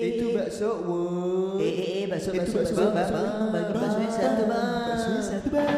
[0.00, 1.60] Itu bakso, wow.
[1.60, 3.52] Eh, eh, eh, bakso, Itu bakso, bakso, bakso, bang.
[3.52, 4.88] Bagi baksonya satu, bang.
[4.88, 5.68] Baksonya satu, bang.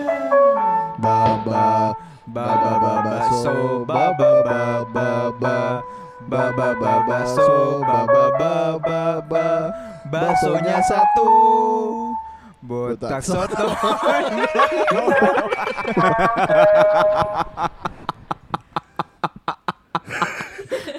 [1.02, 1.98] Baba
[2.30, 5.82] Baba Baba So Baba Baba Baba
[6.30, 9.74] Baba Baba So Baba Baba Baba
[10.06, 11.26] Baksonya satu.
[12.62, 13.74] Botak soto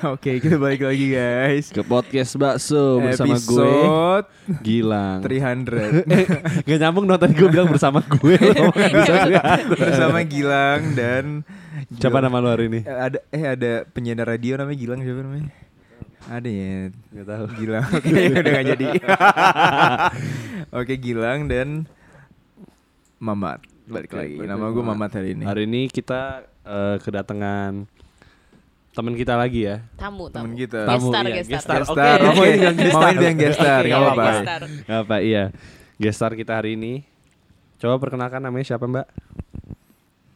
[0.16, 4.26] Oke kita balik lagi guys ke podcast bakso bersama gue Episode
[4.60, 5.20] Gilang.
[5.24, 6.04] 300
[6.68, 8.36] Gak nyambung dong tadi gue bilang bersama gue.
[9.80, 11.48] Bersama Gilang dan
[11.96, 12.80] Siapa nama lu hari ini?
[12.84, 15.48] Eh, ada eh ada penyiar radio namanya Gilang siapa namanya?
[16.28, 16.76] Ada ya.
[16.92, 17.44] Gak tahu.
[17.60, 17.86] Gilang.
[17.88, 18.88] Oke, udah gak jadi.
[20.84, 21.88] Oke, Gilang dan
[23.24, 23.64] Mamat.
[23.88, 24.36] Balik lagi.
[24.40, 25.12] Nama gue Mamat.
[25.16, 25.44] Hari ini.
[25.48, 27.93] Hari ini kita eh, kedatangan
[28.94, 29.76] teman kita lagi ya.
[29.96, 30.80] tamu tamu Temen kita.
[30.86, 31.80] Tamu, gestar iya, gestar.
[31.82, 32.10] Oke.
[32.24, 33.12] Oh, mau yang gestar.
[33.12, 33.82] Mau yang gestar.
[33.82, 34.30] Gak iya, apa-apa.
[34.30, 34.62] gestar.
[34.88, 35.44] Apa iya.
[35.96, 37.04] Gestar kita hari ini.
[37.76, 39.06] Coba perkenalkan namanya siapa Mbak?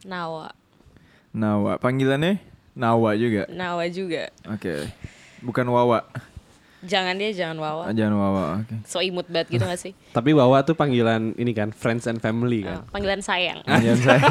[0.04, 0.52] Nawa
[1.30, 1.76] Nawa.
[1.76, 2.40] Panggilannya
[2.72, 3.44] Nawa juga.
[3.48, 4.86] Nawa juga Oke.
[5.38, 6.02] Bukan Wawa.
[6.78, 8.42] jangan dia jangan Ah, Wawa Jangan Wawa.
[8.58, 8.74] Oke.
[8.84, 12.62] so imut banget gitu gak sih Tapi Wawa tuh panggilan ini kan, friends and family
[12.62, 12.90] Oh, kan.
[12.90, 14.22] panggilan sayang Jangan saya.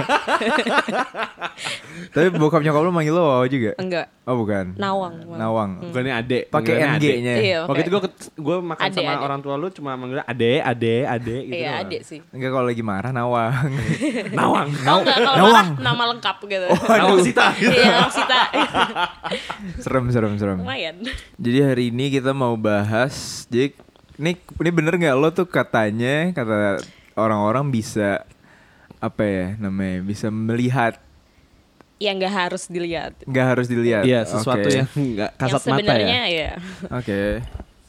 [2.14, 3.74] Tapi bokap nyokap lu manggil lo Wawa juga?
[3.76, 4.76] enggak Oh, bukan.
[4.76, 5.40] Nawang Nawang.
[5.40, 5.72] Nawang.
[5.88, 6.40] Bukannya Ade.
[6.46, 7.00] Pakai Ade.
[7.00, 7.34] NG-nya.
[7.40, 8.02] iya Waktu itu gue
[8.36, 9.24] gue makan Ade, sama Ade.
[9.24, 11.56] orang tua lu cuma manggilnya Ade, Ade, Ade gitu.
[11.56, 13.72] iya adik sih Enggak kalau lagi marah Nawang.
[14.36, 14.68] Nawang.
[14.68, 15.68] oh enggak kalau Nawang.
[15.72, 17.46] marah nama lengkap gitu Nawang Sita.
[17.56, 18.42] iya Nawang Sita
[19.84, 20.58] serem serem serem.
[20.60, 20.96] lumayan
[21.40, 23.72] Jadi hari ini kita mau bahas, jadi
[24.18, 28.28] ini ini bener nggak lo tuh katanya kata orang-orang bisa
[28.98, 30.98] apa ya namanya bisa melihat
[31.98, 34.06] yang nggak harus dilihat nggak harus dilihat.
[34.06, 34.78] Iya, sesuatu Oke.
[34.78, 36.38] yang enggak yang kasat mata sebenarnya ya.
[36.38, 36.52] ya
[36.94, 37.20] Oke.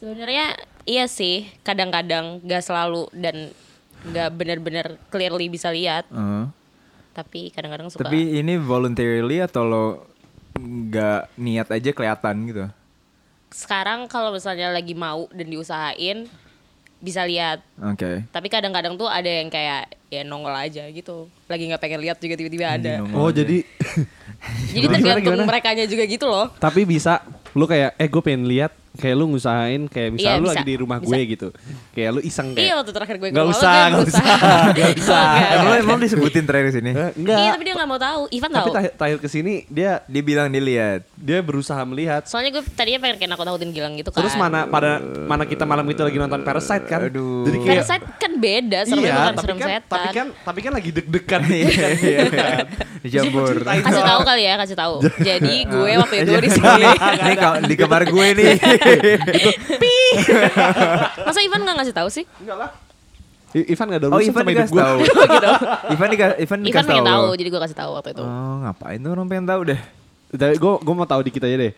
[0.01, 0.45] sebenarnya
[0.89, 3.53] iya sih kadang-kadang nggak selalu dan
[4.09, 6.49] nggak benar-benar clearly bisa lihat Uh,
[7.13, 9.85] tapi kadang-kadang suka Tapi ini voluntarily atau lo
[10.55, 12.65] nggak niat aja kelihatan gitu?
[13.49, 16.29] sekarang kalau misalnya lagi mau dan diusahain
[16.99, 17.63] bisa lihat.
[17.79, 18.27] Oke.
[18.29, 21.31] tapi kadang-kadang tuh ada yang kayak ya nongol aja gitu.
[21.47, 23.03] Lagi nggak pengen lihat juga tiba-tiba ada.
[23.03, 23.17] nongol.
[23.17, 23.63] Oh, jadi
[24.75, 26.51] jadi Gimana, tergantung mereka juga gitu loh.
[26.59, 27.23] Tapi bisa
[27.55, 30.53] lu kayak eh gue pengen lihat kayak lu ngusahain kayak misalnya Iya, lu bisa.
[30.53, 31.07] lagi di rumah Bisa.
[31.07, 31.47] gue gitu.
[31.89, 34.03] Kayak lu iseng iya kayak waktu terakhir gue ke Nggak usah, berusaha.
[34.05, 34.35] usah,
[34.69, 35.27] nggak usah.
[35.55, 36.91] Emang, emang disebutin terakhir sini?
[36.91, 37.37] Eh, enggak.
[37.37, 40.21] iya tapi dia nggak mau tahu Ivan Tapi tahu terakhir, terakhir ke sini dia Dia
[40.21, 40.99] bilang dilihat.
[41.15, 42.21] dia berusaha melihat.
[42.25, 45.85] soalnya gue tadinya pengen kayak nakut-nakutin Gilang gitu kan Terus mana pada mana kita malam
[45.85, 46.99] itu lagi nonton Parasite kan.
[47.05, 47.45] Aduh.
[47.45, 50.71] Jadi kayak Parasite kan beda serem iya, tapi serem kan, setan tapi kan tapi kan
[50.71, 51.67] lagi deg-degan Iya,
[51.97, 52.49] iya, iya.
[53.03, 53.55] Dicampur.
[53.55, 53.79] ceritain.
[53.81, 54.95] kasih tahu kali ya kasih tahu
[55.27, 57.33] jadi gue waktu itu di sini Ini
[57.63, 58.51] di kamar gue nih.
[61.21, 62.69] Masa Ivan nggak ngasih tahu sih Enggak lah.
[63.49, 64.77] I- Ivan gak ada Oh, urusan Ivan sama hidup gue.
[64.79, 64.97] tahu.
[65.33, 65.49] gitu
[65.89, 67.25] Ivan dika Ivan Ivan dikasih pengen tahu.
[67.33, 69.79] jadi gue kasih tahu waktu itu Oh, ngapain tuh orang pengen tahu deh.
[70.29, 71.73] Tapi gue gue mau tahu dikit aja deh.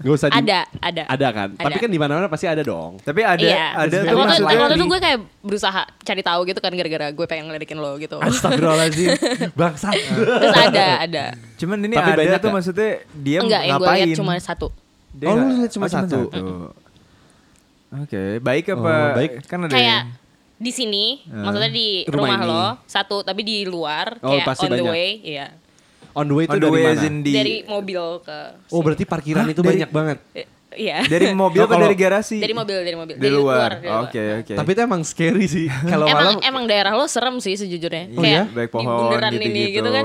[0.00, 1.48] Gak usah di- ada ada Ada kan?
[1.52, 1.60] Ada.
[1.60, 2.96] Tapi kan di mana-mana pasti ada dong.
[2.98, 3.76] Tapi ada iya.
[3.76, 7.26] ada tuh waktu, maksudnya waktu itu gue kayak berusaha cari tahu gitu kan gara-gara gue
[7.28, 8.16] pengen ngeledekin lo gitu.
[8.16, 9.12] Astagfirullahaladzim.
[9.60, 9.92] Bangsat.
[10.16, 11.24] Terus ada ada.
[11.54, 14.06] Cuman ini Tapi ada tuh maksudnya dia Enggak yang gue ngapain?
[14.08, 14.72] lihat cuma satu.
[15.10, 16.30] Dia Oh, lu lihat cuma satu?
[17.90, 18.78] Oke, baik apa?
[18.78, 19.30] Oh, baik.
[19.44, 20.08] Kan ada Kayak yang-
[20.56, 21.42] di sini, Ah.
[21.42, 22.46] maksudnya di Rumah rumah, ini.
[22.46, 24.92] lo satu, tapi di luar Oh, kayak pasti on the banyak.
[24.92, 25.46] way, iya.
[26.12, 27.08] On the way itu on the dari mana?
[27.18, 28.38] di Dari mobil ke.
[28.68, 29.50] Oh berarti parkiran Hah?
[29.50, 30.18] itu Dari- banyak banget.
[30.32, 31.02] Eh, Iya.
[31.04, 32.38] dari mobil Oh, apa dari garasi?
[32.38, 33.14] Dari mobil, dari mobil.
[33.16, 33.70] Di luar.
[33.74, 34.06] dari luar.
[34.06, 34.54] Oke, oke.
[34.54, 35.66] Tapi itu emang scary sih.
[35.90, 38.14] Kalau Emang malam emang daerah lo serem sih sejujurnya.
[38.14, 38.42] Oh kayak iya?
[38.46, 38.86] Baik di pohon
[39.32, 39.74] ini gitu-gitu.
[39.76, 40.04] gitu kan.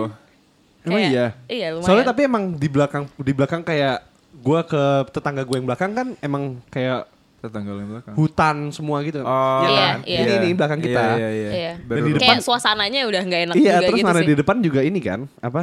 [0.81, 1.25] Emang Kayak- iya.
[1.45, 1.85] Iya, lumayan.
[1.85, 3.97] Soalnya tapi emang di belakang di belakang kayak
[4.45, 7.09] gua ke tetangga gue yang belakang kan emang kayak
[7.41, 8.13] tetangga yang belakang.
[8.13, 9.19] hutan semua gitu.
[9.19, 9.97] Oh, Iya Iya, kan?
[10.03, 10.19] iya.
[10.19, 11.01] Ini nih belakang kita.
[11.01, 11.51] Iya, iya, iya.
[11.51, 11.73] Iya.
[11.79, 14.27] Baru- Dan di kayak depan- suasananya udah nggak enak Iya, juga terus gitu mana sih.
[14.27, 15.61] di depan juga ini kan apa?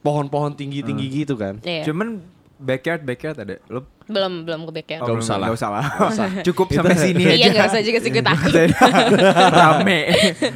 [0.00, 1.16] Pohon-pohon tinggi-tinggi Hmm.
[1.18, 1.54] gitu kan.
[1.60, 1.84] Iya.
[1.84, 2.24] Cuman
[2.60, 3.56] backyard backyard ada.
[3.66, 5.00] Lo belum belum ke backyard.
[5.00, 5.46] Nggak belum- usah lah.
[5.48, 5.84] nggak usah lah.
[6.46, 7.34] Cukup sampai sini aja.
[7.34, 8.52] Iya nggak usah juga sih gue takut.
[9.56, 10.00] Rame.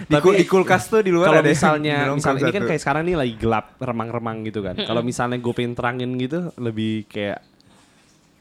[0.05, 3.03] Di, kul- di kulkas tuh di luar Kalau ada misalnya, misalnya ini kan kayak sekarang
[3.09, 4.77] nih lagi gelap, remang-remang gitu kan.
[4.77, 7.41] Kalau misalnya gue pengen terangin gitu, lebih kayak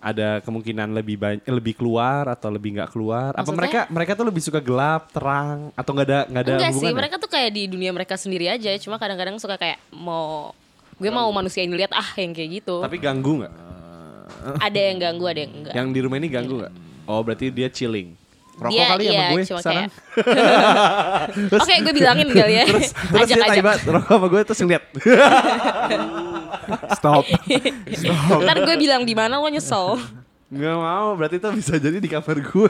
[0.04, 3.32] ada kemungkinan lebih banyak, lebih keluar atau lebih nggak keluar.
[3.32, 3.56] Apa Maksudnya?
[3.56, 7.16] mereka mereka tuh lebih suka gelap, terang, atau nggak ada nggak ada Enggak sih, mereka
[7.16, 8.76] tuh kayak di dunia mereka sendiri aja.
[8.84, 10.52] Cuma kadang-kadang suka kayak mau
[11.04, 12.80] gue mau manusia ini lihat ah yang kayak gitu.
[12.80, 13.54] Tapi ganggu nggak?
[14.60, 15.74] ada yang ganggu, ada yang enggak.
[15.76, 16.74] Yang di rumah ini ganggu nggak?
[17.04, 18.16] Oh berarti dia chilling.
[18.54, 19.92] Rokok Dia kali iya, sama gue cuma sekarang.
[21.58, 22.66] Oke, gue bilangin kali ya.
[22.72, 23.58] terus terus dia Ajak-ajak.
[23.58, 24.84] tiba rokok sama gue terus ngeliat.
[27.02, 27.24] Stop.
[28.40, 29.98] Ntar gue bilang di mana lo nyesel.
[30.54, 32.70] Nggak mau, berarti itu bisa jadi di cover gue.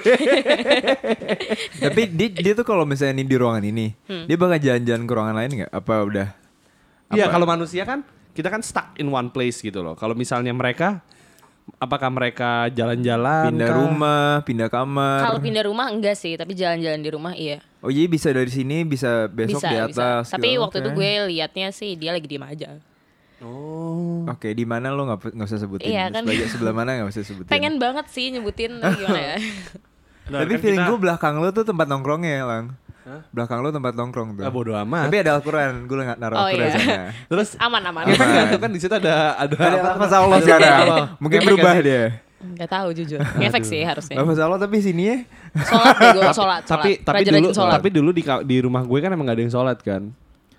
[1.84, 4.24] Tapi dia, dia tuh kalau misalnya ini di ruangan ini, Hmm.
[4.24, 5.72] dia bakal jalan-jalan ke ruangan lain nggak?
[5.76, 6.28] Apa udah?
[7.12, 7.36] Iya, Apa?
[7.36, 9.94] kalau manusia kan kita kan stuck in one place gitu loh.
[9.94, 11.02] Kalau misalnya mereka
[11.80, 13.78] apakah mereka jalan-jalan pindah kah?
[13.78, 15.22] rumah, pindah kamar.
[15.24, 17.64] Kalau pindah rumah enggak sih, tapi jalan-jalan di rumah iya.
[17.80, 20.04] Oh iya bisa dari sini, bisa besok bisa, di bisa.
[20.20, 20.24] atas.
[20.32, 20.62] Tapi gitu.
[20.64, 20.98] waktu itu Oke.
[21.00, 22.80] gue liatnya sih dia lagi diem aja.
[23.44, 24.24] Oh.
[24.32, 25.92] Oke, di mana lo nggak nggak usah sebutin?
[25.92, 26.24] Iya, kan.
[26.24, 27.52] Sebelah, sebelah mana nggak usah sebutin?
[27.52, 29.38] Pengen banget sih nyebutin tapi gimana ya.
[30.24, 32.66] Nah, Tapi kan feeling kita- gue belakang lo tuh tempat nongkrongnya, Lang.
[33.30, 34.44] Belakang lo tempat nongkrong tuh.
[34.44, 35.08] Ah, bodo amat.
[35.08, 36.74] Tapi ada Al-Quran, gue nggak naruh Oh, Al-Quran iya.
[36.74, 37.04] sana.
[37.32, 38.04] Terus Aman aman.
[38.06, 39.80] nggak tuh kan di situ ada ada apa?
[39.94, 40.88] lafaz Allah sekarang.
[41.18, 42.04] Mungkin berubah dia.
[42.40, 43.20] Enggak tahu jujur.
[43.40, 44.16] Ngefek sih harusnya.
[44.16, 45.18] Lafaz Allah tapi sini ya.
[45.60, 46.62] Sholat deh gue, sholat.
[46.64, 47.74] Tapi tapi dulu sholat.
[47.74, 50.04] tapi dulu di di rumah gue kan emang gak ada yang sholat kan.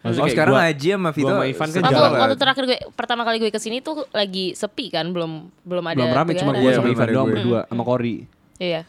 [0.01, 1.29] Maksudnya Oh sekarang gua- Haji sama Vito.
[1.31, 2.19] sama Ivan kan Waktu, jalan.
[2.21, 5.97] waktu terakhir gue pertama kali gue ke sini tuh lagi sepi kan, belum belum ada.
[5.97, 6.61] belum rame cuma negara.
[6.61, 7.35] gue Iya, sama Ivan doang gue.
[7.35, 8.17] berdua sama Kori.
[8.57, 8.81] Iya.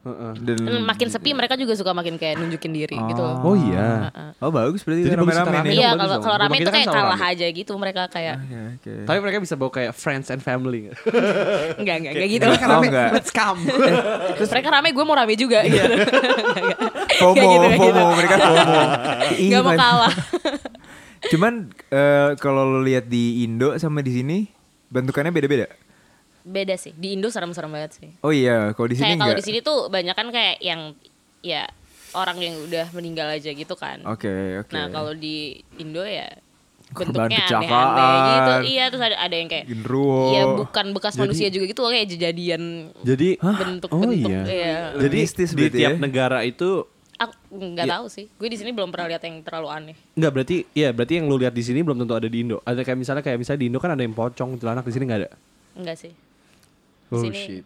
[0.00, 0.32] Heeh.
[0.40, 3.36] Dan, Dan makin sepi mereka juga suka makin kayak nunjukin diri gitu loh.
[3.42, 4.08] Oh iya.
[4.38, 5.52] Oh bagus berarti Jadi kita nih.
[5.52, 5.70] rame.
[5.70, 7.30] Iya, kalau kalau rame itu kan kayak selalu kalah rame.
[7.30, 8.92] aja gitu mereka kayak Oke, oke.
[9.04, 10.88] Tapi mereka bisa bawa kayak friends and family.
[11.76, 12.44] enggak enggak enggak gitu.
[12.46, 13.08] Mereka rame, enggak.
[13.12, 13.60] Let's come.
[14.40, 15.84] Terus mereka rame, gue mau rame juga gitu.
[17.20, 18.16] FOMO, Kayak gitu, kayak FOMO, gitu.
[18.16, 18.80] mereka FOMO.
[19.36, 20.14] Ih, Gak mau kalah.
[21.22, 21.52] Cuman
[21.86, 24.48] eh, kalau lo lihat di Indo sama di sini
[24.88, 25.68] bentukannya beda-beda.
[26.42, 26.92] Beda sih.
[26.96, 28.10] Di Indo serem-serem banget sih.
[28.24, 30.96] Oh iya, kalau di sini Kayak kalau di sini tuh banyak kan kayak yang
[31.40, 31.68] ya
[32.16, 34.02] orang yang udah meninggal aja gitu kan.
[34.08, 34.72] Oke, oke.
[34.74, 36.26] Nah kalau di Indo ya
[36.90, 38.52] Korban bentuknya aneh-aneh gitu.
[38.74, 39.64] Iya terus ada ada yang kayak.
[39.70, 43.90] Iya bukan bekas manusia juga gitu loh kayak jejadian Jadi bentuk-bentuk.
[43.94, 44.42] Oh iya.
[44.42, 44.78] Iya.
[44.98, 46.02] Jadi Mistis di tiap ya?
[46.02, 46.86] negara itu
[47.20, 48.32] Aku nggak tahu sih.
[48.40, 49.96] Gue di sini belum pernah lihat yang terlalu aneh.
[50.16, 52.64] Enggak berarti ya berarti yang lu lihat di sini belum tentu ada di Indo.
[52.64, 55.20] Ada kayak misalnya kayak misalnya di Indo kan ada yang pocong celana di sini nggak
[55.20, 55.30] ada.
[55.76, 56.12] Enggak sih.
[57.10, 57.64] Oh sini shit.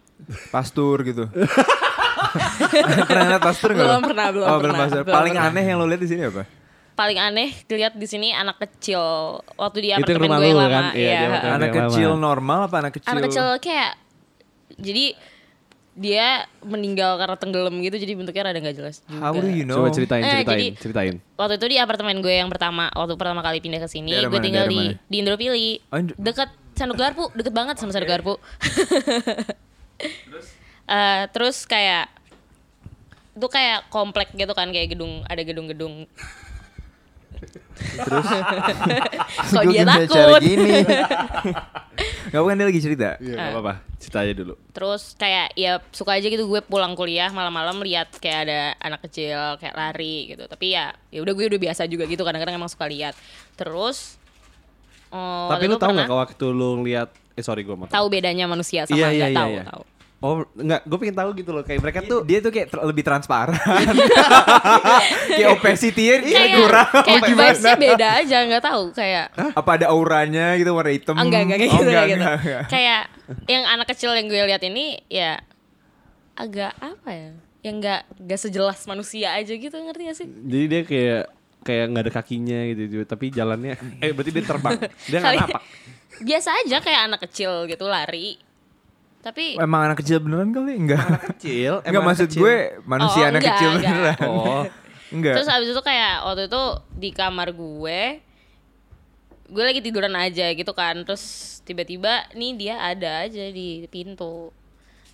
[0.49, 1.29] Pastur gitu.
[3.05, 3.85] pernah lihat pastur nggak?
[3.85, 5.01] Belum pernah, belum oh, belum pernah, pastur.
[5.03, 5.51] belum Paling pernah.
[5.51, 6.43] aneh yang lo lihat di sini apa?
[6.95, 9.03] paling aneh dilihat di sini anak kecil
[9.59, 10.71] waktu di apartemen gue yang lama.
[10.71, 10.85] kan?
[10.95, 11.51] Iya, apartemen.
[11.53, 12.23] Anak kecil lama.
[12.23, 13.09] normal apa anak kecil?
[13.11, 13.91] anak kecil kayak
[14.73, 15.05] jadi
[15.93, 16.27] dia
[16.61, 19.19] meninggal karena tenggelam gitu jadi bentuknya rada nggak jelas juga.
[19.21, 19.75] How do you know?
[19.77, 21.15] Coba ceritain, Eh, ceritain, jadi- ceritain.
[21.35, 24.63] Waktu itu di apartemen gue yang pertama, waktu pertama kali pindah ke sini, gue tinggal
[24.65, 24.99] di mana?
[25.05, 25.67] di Indropili.
[25.87, 28.35] Oh, Indro- Dekat Sanduk Garpu, deket banget sama Sanduk Garpu.
[30.85, 32.13] Eh, terus kayak
[33.33, 36.05] itu kayak komplek gitu kan kayak gedung ada gedung-gedung.
[37.75, 38.25] Terus?
[39.51, 40.41] Kok dia takut?
[40.45, 40.85] gini?
[42.31, 43.09] Gak bukan dia lagi cerita.
[43.17, 43.73] Iya, enggak apa-apa.
[43.97, 44.53] Cerita aja dulu.
[44.75, 49.55] Terus kayak ya suka aja gitu gue pulang kuliah malam-malam lihat kayak ada anak kecil
[49.57, 50.43] kayak lari gitu.
[50.45, 53.15] Tapi ya ya udah gue udah biasa juga gitu kadang-kadang emang suka lihat.
[53.55, 54.19] Terus
[55.15, 58.45] oh, Tapi lu tahu pernah nggak waktu lu lihat eh sorry gue mau tahu bedanya
[58.45, 59.65] manusia sama Iya, iya, nggak iya, tahu iya.
[59.65, 59.83] tahu.
[60.17, 63.03] Oh, enggak, gue pengen tahu gitu loh kayak mereka tuh Dia tuh kayak ter- lebih
[63.03, 63.53] transparan.
[65.29, 66.89] kayak opacity-nya dia Kayak kurang.
[67.03, 71.13] kayak vibes-nya beda aja nggak tahu kayak Apa ada auranya gitu warna hitam?
[71.13, 72.17] Enggak enggak kayak Oh, gitu enggak, kayak gitu.
[72.17, 72.63] enggak, enggak.
[72.67, 73.01] Kayak
[73.45, 75.31] yang anak kecil yang gue lihat ini ya
[76.33, 77.29] agak apa ya?
[77.61, 80.27] Yang nggak nggak sejelas manusia aja gitu ngerti gak sih?
[80.27, 81.23] jadi dia kayak
[81.65, 84.77] kayak nggak ada kakinya gitu, gitu tapi jalannya eh berarti dia terbang.
[85.09, 85.61] Dia nggak napak.
[86.29, 88.37] Biasa aja kayak anak kecil gitu lari.
[89.19, 90.77] Tapi Emang anak kecil beneran kali?
[90.77, 91.01] Enggak.
[91.33, 93.89] Kecil, Enggak maksud gue manusia Oh, anak enggak, kecil enggak.
[93.89, 94.19] beneran.
[94.29, 94.63] Oh.
[95.15, 95.37] Enggak.
[95.37, 96.63] terus abis itu kayak waktu itu
[96.97, 98.19] di kamar gue
[99.45, 101.21] gue lagi tiduran aja gitu kan terus
[101.61, 104.49] tiba-tiba nih dia ada aja di pintu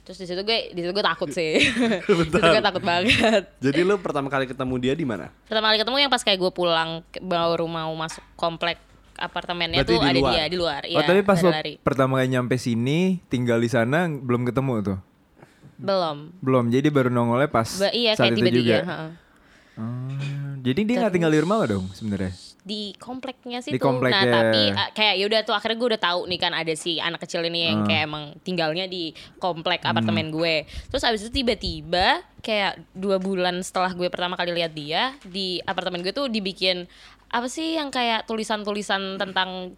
[0.01, 1.61] terus di situ gue di situ gue takut sih
[2.07, 5.29] di situ gue takut banget Jadi lu pertama kali ketemu dia di mana?
[5.43, 8.81] pertama kali ketemu yang pas kayak gue pulang ke- baru mau masuk komplek
[9.13, 10.31] apartemennya Berarti tuh di ada luar?
[10.31, 11.73] dia di luar oh, iya, tapi pas lo lari.
[11.77, 14.99] pertama kali nyampe sini tinggal di sana belum ketemu tuh.
[15.77, 16.65] belum Belum.
[16.67, 18.77] Jadi baru nongolnya pas Ba- iya saat kayak itu tiba-tiba juga.
[18.83, 19.09] heeh.
[19.73, 20.09] Oh,
[20.59, 22.33] jadi dia nggak tinggal di rumah lo dong sebenarnya?
[22.61, 23.89] Di kompleknya sih Di tuh.
[23.89, 24.21] kompleknya.
[24.21, 27.01] Nah tapi uh, kayak ya udah tuh akhirnya gue udah tahu nih kan ada si
[27.01, 27.89] anak kecil ini yang Hmm.
[27.89, 30.69] kayak emang tinggalnya di komplek apartemen gue.
[30.93, 36.05] Terus abis itu tiba-tiba kayak dua bulan setelah gue pertama kali lihat dia di apartemen
[36.05, 36.85] gue tuh dibikin
[37.31, 39.73] apa sih yang kayak tulisan-tulisan tentang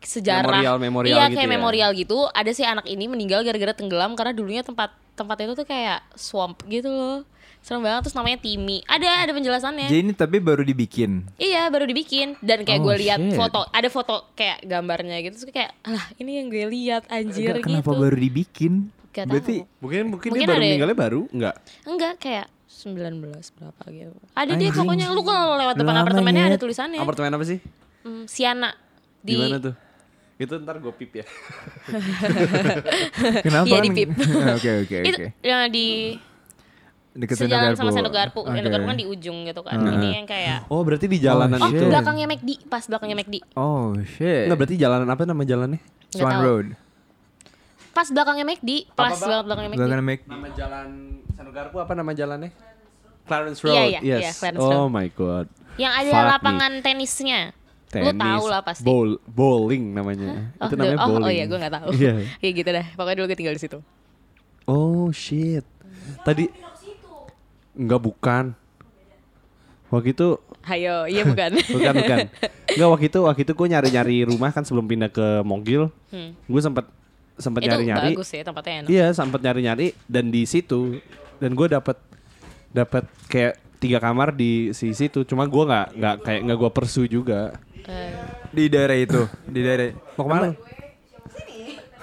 [0.00, 1.54] sejarah Memorial-memorial iya gitu kayak ya.
[1.58, 5.66] memorial gitu ada si anak ini meninggal gara-gara tenggelam karena dulunya tempat tempat itu tuh
[5.68, 7.20] kayak swamp gitu loh
[7.60, 11.24] serem banget terus namanya Timmy ada ada penjelasannya Jadi ini tapi baru dibikin.
[11.36, 13.34] Iya baru dibikin dan kayak Oh, gue lihat shit.
[13.34, 17.54] foto ada foto kayak gambarnya gitu terus kayak alah ini yang gue lihat anjir Enggak,
[17.58, 17.66] gitu.
[17.70, 18.72] kenapa baru dibikin?
[19.10, 19.66] Gak Berarti tahu.
[19.78, 20.62] Mungkin mungkin, Mungkin dia baru ada ya?
[20.68, 21.20] meninggalnya baru?
[21.28, 21.54] Enggak.
[21.84, 23.18] Enggak kayak 19
[23.52, 24.12] berapa gitu.
[24.32, 24.72] Ada deh Anjing.
[24.72, 26.48] pokoknya lu kalau lewat depan Lama, apartemennya Nyet.
[26.48, 26.98] ada tulisannya.
[26.98, 27.58] Apartemen apa sih?
[28.00, 28.70] Hmm, Siana
[29.18, 29.74] Di di mana tuh?
[30.38, 31.24] Itu ntar gue pip ya.
[33.44, 33.66] Kenapa?
[33.66, 34.08] Iya, di pip.
[34.56, 35.26] Oke oke Itu oke.
[35.42, 36.16] yang di
[37.10, 37.90] Deket sejalan Sendok sama.
[37.92, 38.40] Sendok Garpu.
[38.44, 38.70] Sendok Oke.
[38.70, 39.74] Garpu kan di ujung gitu kan.
[39.74, 39.92] Heeh.
[39.92, 41.84] Ini yang kayak Oh berarti di jalanan Oh, itu.
[41.84, 43.36] belakangnya McD, pas belakangnya McD.
[43.52, 44.46] Oh shit.
[44.46, 45.80] Enggak berarti jalanan apa nama jalannya?
[45.80, 46.44] Nggak Swan tahu.
[46.44, 46.66] Road.
[47.90, 49.80] Pas belakangnya McD, pas Apa, belakangnya McD.
[49.80, 50.20] Belakang Mac.
[50.24, 50.88] Nama jalan
[51.30, 52.50] Sanu Garpu apa nama jalannya?
[53.22, 53.74] Clarence Iya, Road.
[53.74, 54.20] iya, yes.
[54.20, 54.90] iya, Clarence oh Road.
[54.90, 55.46] my god.
[55.76, 56.30] Yang ada Fuck me.
[56.30, 57.40] lapangan tenisnya.
[57.90, 58.22] Lu Tenis.
[58.22, 58.86] tahu lah pasti.
[58.86, 60.54] Bowl, bowling namanya.
[60.56, 61.26] Oh, itu the- namanya oh, bowling.
[61.26, 61.88] oh iya, gue gak tahu.
[61.92, 62.12] Iya.
[62.38, 62.86] Kayak gitu dah.
[62.94, 63.78] Pokoknya dulu gue tinggal di situ.
[64.64, 65.66] Oh shit.
[66.22, 66.46] Tadi
[67.72, 68.44] Enggak bukan.
[69.90, 70.28] Waktu itu
[70.60, 71.50] Hayo, iya bukan.
[71.74, 72.18] bukan bukan.
[72.68, 75.88] Enggak waktu itu waktu itu gue nyari-nyari rumah kan sebelum pindah ke Mogil.
[76.12, 76.36] Hmm.
[76.44, 76.84] Gue sempat
[77.40, 78.12] sempat Itu nyari-nyari.
[78.12, 78.88] bagus ya tempatnya enak.
[78.92, 81.00] Iya, sempat nyari-nyari dan di situ
[81.40, 81.96] dan gue dapat
[82.70, 85.24] dapat kayak tiga kamar di si situ.
[85.24, 87.56] Cuma gue nggak nggak kayak nggak gue persu juga.
[87.88, 88.12] Eh,
[88.52, 89.96] Di daerah itu, di daerah.
[90.14, 90.48] Mau ke mana?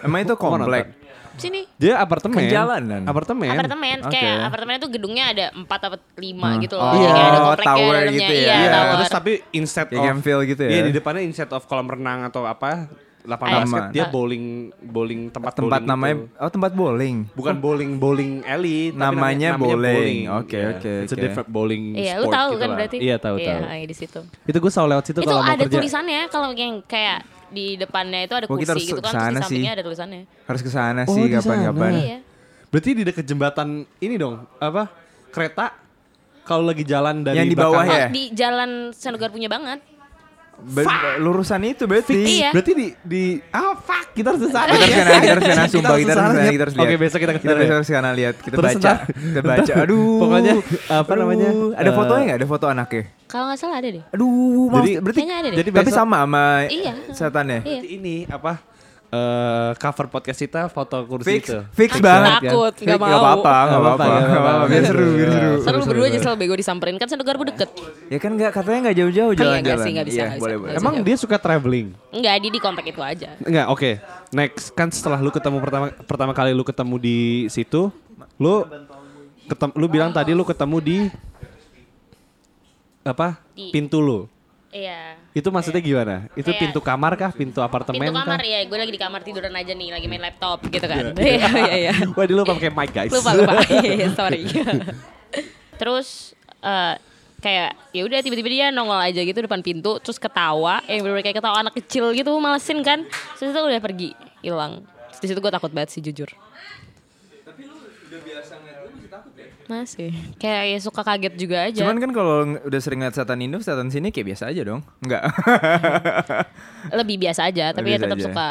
[0.02, 0.98] Emang itu komplek.
[1.40, 1.62] Sini.
[1.76, 2.38] Dia apartemen.
[2.38, 3.02] Ke jalanan.
[3.04, 3.50] Apartemen.
[3.50, 4.12] Apartemen Oke.
[4.12, 6.62] kayak apartemen itu gedungnya ada empat atau lima Hmm.
[6.62, 6.84] gitu loh.
[6.84, 8.38] Oh, kayak ada kompleknya tower gitu ya.
[8.38, 8.92] Iya, Iya, tower.
[8.94, 10.70] terus tapi instead Kayak of Campville gitu ya?
[10.70, 12.88] Iya, di depannya instead of kolam renang atau apa,
[13.24, 14.46] lapangan basket, dia bowling
[14.80, 16.40] bowling tempat Tempat bowling namanya gitu.
[16.40, 17.16] oh tempat bowling.
[17.30, 20.32] bukan bowling bowling alley, tapi Namanya bowling.
[20.34, 20.68] Oke, Iya.
[20.74, 21.22] oke, It's a oke.
[21.22, 22.78] different bowling Iya, lu sport tahu gitu kan lah.
[22.80, 22.98] berarti?
[22.98, 23.62] Iya, tahu Iya, tahu.
[23.68, 24.20] iya, di situ.
[24.46, 25.76] Itu gue selalu lewat situ Itu kalau mau ada kerja.
[25.76, 29.32] tulisannya kalau yang kayak di depannya itu ada kita kursi harus gitu kan, terus di
[29.32, 29.42] sih.
[29.42, 30.22] sampingnya ada tulisannya.
[30.46, 31.92] Harus ke sana Oh, sih di kapan-kapan.
[31.92, 32.02] sana.
[32.04, 32.18] Iya.
[32.68, 34.84] Berarti di dekat jembatan ini dong, apa?
[35.32, 35.66] Kereta
[36.44, 38.08] kalau lagi jalan dari Yang di bawah ya?
[38.08, 39.80] Oh, di jalan Sanogar punya banget.
[40.58, 40.90] Be-
[41.22, 42.18] lurusan itu berarti.
[42.18, 42.50] Iya.
[42.50, 43.24] Berarti di di
[43.54, 44.74] ah fuck kita harus ke sana.
[44.74, 44.98] Kita harus ya.
[44.98, 46.52] ke sana, kita harus ke sana, sumpah kita harus ke sana, ya.
[46.52, 46.88] kita harus lihat.
[46.88, 47.62] Oke, besok kita Kita ke sana.
[47.62, 47.74] ya.
[47.78, 49.74] harus ke sana lihat, kita Terus baca, kita baca.
[49.86, 50.18] Aduh.
[50.18, 50.54] Pokoknya,
[50.90, 52.38] apa namanya, Ada eh, fotonya nggak?
[52.42, 53.04] Ada foto anaknya.
[53.28, 54.04] Kalau nggak salah ada deh.
[54.12, 55.58] Aduh, Jadi- berarti ada deh.
[55.62, 56.94] Jadi tapi sama sama Iya.
[57.14, 57.60] setannya.
[57.62, 57.80] Iya.
[57.80, 58.54] Berarti ini apa?
[59.08, 61.60] Eh cover podcast kita foto kursi Fix, itu.
[61.72, 62.32] fix Takut, banget.
[62.44, 63.08] takut, Fix, nggak mau.
[63.08, 64.66] Nggak apa-apa, nggak Nggak apa-apa, nggak apa-apa.
[64.68, 65.52] Biar seru, biar seru.
[65.64, 67.70] Seru berdua aja selalu bego disamperin kan Sanogar bu deket.
[68.12, 69.84] Ya kan nggak katanya nggak jauh-jauh iya, jalan-jalan.
[69.88, 70.44] sih, nggak bisa, Iya, nggak bisa.
[70.44, 70.74] boleh boleh.
[70.76, 71.88] Emang dia suka traveling?
[72.12, 73.30] Enggak, dia di komplek itu aja.
[73.40, 73.92] Enggak, oke.
[74.30, 77.88] Next kan setelah lu ketemu pertama pertama kali lu ketemu di situ,
[78.36, 78.56] lu
[79.48, 80.98] ketem, lu bilang tadi lu ketemu di
[83.04, 83.40] apa?
[83.72, 84.20] Pintu lu.
[84.68, 85.16] Iya.
[85.32, 86.16] Itu maksudnya gimana?
[86.34, 87.32] Itu Kayak- pintu kamar kah?
[87.32, 88.46] Pintu apartemen Pintu kamar kah?
[88.46, 91.16] ya, gue lagi di kamar tiduran aja nih, lagi main laptop gitu kan.
[91.16, 91.94] Iya, iya, iya.
[92.12, 93.10] Wah, dia lupa pakai mic, guys.
[93.10, 93.54] lupa lupa
[93.88, 94.44] Iya, sorry
[95.78, 96.96] terus eh,
[97.38, 101.38] kayak ya udah tiba-tiba dia nongol aja gitu depan pintu terus ketawa yang bener kayak
[101.38, 103.06] ketawa anak kecil gitu malesin kan
[103.38, 104.10] terus itu udah pergi
[104.42, 104.82] hilang
[105.14, 106.34] Terus di situ gue takut banget sih jujur
[109.68, 113.60] masih kayak ya suka kaget juga aja Cuman kan kalau udah sering ngeliat setan Indo,
[113.60, 114.80] setan sini kayak biasa aja dong.
[115.00, 115.28] Enggak.
[116.98, 118.34] lebih biasa aja tapi Lebih ya tetap biasa aja.
[118.34, 118.48] suka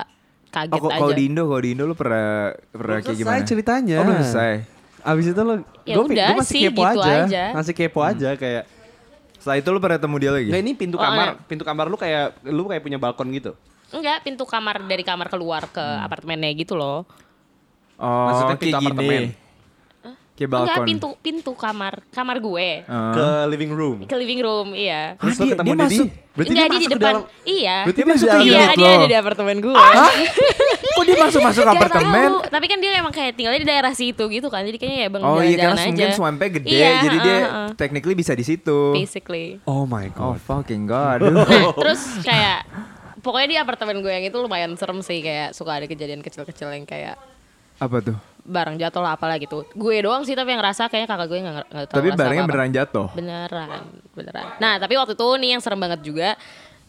[0.49, 2.29] kaget Oh, kok- aja kalau di Indo, kalau di Indo lu pernah
[2.71, 3.45] pernah kayak selesai gimana?
[3.45, 3.97] ceritanya.
[3.97, 4.53] Oh, belum selesai.
[5.03, 7.45] Abis itu lo, Ya gua, udah gua masih sih, kepo gitu aja, aja.
[7.53, 8.65] masih kepo aja kayak.
[9.37, 10.49] Setelah itu lu pernah temu dia lagi?
[10.49, 11.47] Nggak ini pintu Oh, kamar, enggak.
[11.47, 13.53] pintu kamar lu kayak lu kayak punya balkon gitu.
[13.89, 17.07] enggak pintu kamar dari kamar keluar ke apartemennya gitu loh
[17.95, 18.91] Oh, Maksudnya pintu gini.
[18.91, 19.23] apartemen?
[20.37, 20.87] Kayak enggak balkon.
[20.87, 23.11] pintu pintu kamar kamar gue Ah.
[23.11, 23.99] Ke living room.
[24.03, 26.09] ke living room iya Terus Ah, dia- ketemu dia dia, masuk.
[26.29, 27.15] Berarti Enggak, dia dia di masuk ke depan.
[27.17, 27.25] dalam.
[27.43, 27.77] Iya.
[27.81, 29.73] Berarti Dia masuk ke Iya, unit dia ada di apartemen gue.
[30.93, 32.29] Kok dia masuk-masuk Gak apartemen?
[32.31, 34.63] tahu, Tapi kan dia emang kayak tinggalnya di daerah situ gitu kan.
[34.63, 35.89] Jadi kayaknya ya bang Oh iya jalan-jalan karena aja.
[35.89, 37.69] mungkin swamp-nya gede Iya, jadi dia uh, uh.
[37.75, 38.79] technically bisa di situ.
[38.93, 39.47] basically.
[39.65, 40.41] Oh my Oh god.
[40.43, 41.25] fucking god.
[41.25, 41.49] Nah,
[41.81, 42.69] terus kayak
[43.19, 46.85] pokoknya di apartemen gue yang itu lumayan serem sih kayak suka ada kejadian kecil-kecil yang
[46.85, 47.17] kayak
[47.77, 48.17] Apa tuh?
[48.47, 49.67] Barang jatuh lah apalah gitu.
[49.75, 51.97] Gue doang sih tapi yang ngerasa kayaknya kakak gue nggak nggak tahu.
[51.99, 52.53] Tapi barangnya apa-apa.
[52.55, 53.07] beneran jatuh.
[53.13, 53.83] Beneran,
[54.15, 54.47] beneran.
[54.63, 56.29] Nah, tapi waktu itu nih yang serem banget juga,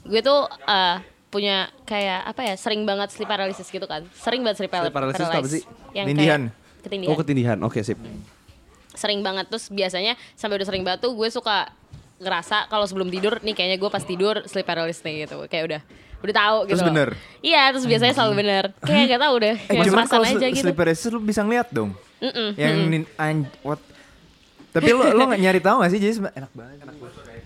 [0.06, 0.96] gue tuh eh,
[1.28, 4.06] punya kayak apa ya, sering banget sleep paralysis gitu kan.
[4.16, 5.64] Sering banget sleep, Sleep paralysis apa sih?
[5.92, 6.42] Yang Tindihan.
[6.48, 7.12] kayak ketindihan.
[7.12, 7.58] Oh ketindihan.
[7.66, 8.00] Oke sip.
[8.96, 11.70] Sering banget terus biasanya sampai udah sering banget tuh gue suka
[12.18, 15.44] ngerasa kalau sebelum tidur nih kayaknya gue pas tidur sleep paralysis nih gitu.
[15.52, 15.82] Kayak udah
[16.18, 16.72] udah tahu gitu.
[16.74, 17.10] Terus bener?
[17.40, 18.64] Iya, terus biasanya selalu bener.
[18.80, 20.64] Kayak gak tahu udah Eh, kayak cuman perasaan aja gitu.
[20.64, 21.92] sleep paralysis lu bisa ngeliat dong.
[22.18, 22.90] Mm-mm, Yang mm-mm.
[22.90, 23.78] nin, anj- what?
[24.70, 26.00] Tapi lo lo nggak nyari tahu gak sih?
[26.00, 26.78] Jadi enak banget.
[26.82, 27.37] Enak banget.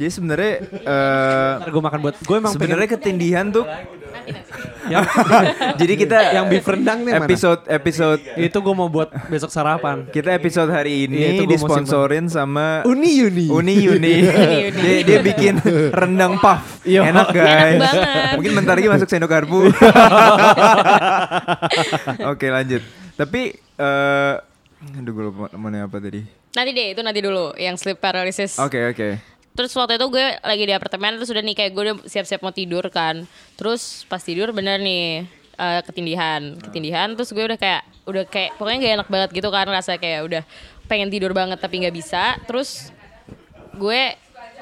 [0.00, 3.68] Jadi sebenarnya eh Ntar gue makan buat gue emang sebenarnya ketindihan tuh
[4.90, 5.04] yang,
[5.80, 7.28] jadi kita yang beef rendang nih mana?
[7.28, 10.08] episode episode itu gue mau buat besok sarapan.
[10.08, 13.46] kita episode hari itu ini gua mau disponsorin sama Uni Uni.
[13.52, 14.14] Uni Uni.
[14.72, 15.60] dia, dia bikin
[15.92, 16.80] rendang puff.
[16.82, 17.12] Iya.
[17.12, 17.76] Enak guys.
[17.76, 18.32] Enak banget.
[18.40, 19.68] Mungkin bentar lagi masuk sendok garpu.
[22.32, 22.82] Oke lanjut.
[23.14, 24.34] Tapi eh
[24.96, 26.24] aduh gue lupa namanya apa tadi.
[26.50, 28.58] Nanti deh, itu nanti dulu yang sleep paralysis.
[28.58, 29.29] Oke oke.
[29.54, 32.54] Terus waktu itu gue lagi di apartemen terus udah nih kayak gue udah siap-siap mau
[32.54, 33.26] tidur kan.
[33.58, 35.26] Terus pas tidur bener nih
[35.58, 37.12] eh, ketindihan ketindihan.
[37.18, 40.42] Terus gue udah kayak udah kayak pokoknya gak enak banget gitu kan rasa kayak udah
[40.90, 42.38] pengen tidur banget tapi nggak bisa.
[42.48, 42.90] Terus
[43.78, 44.00] gue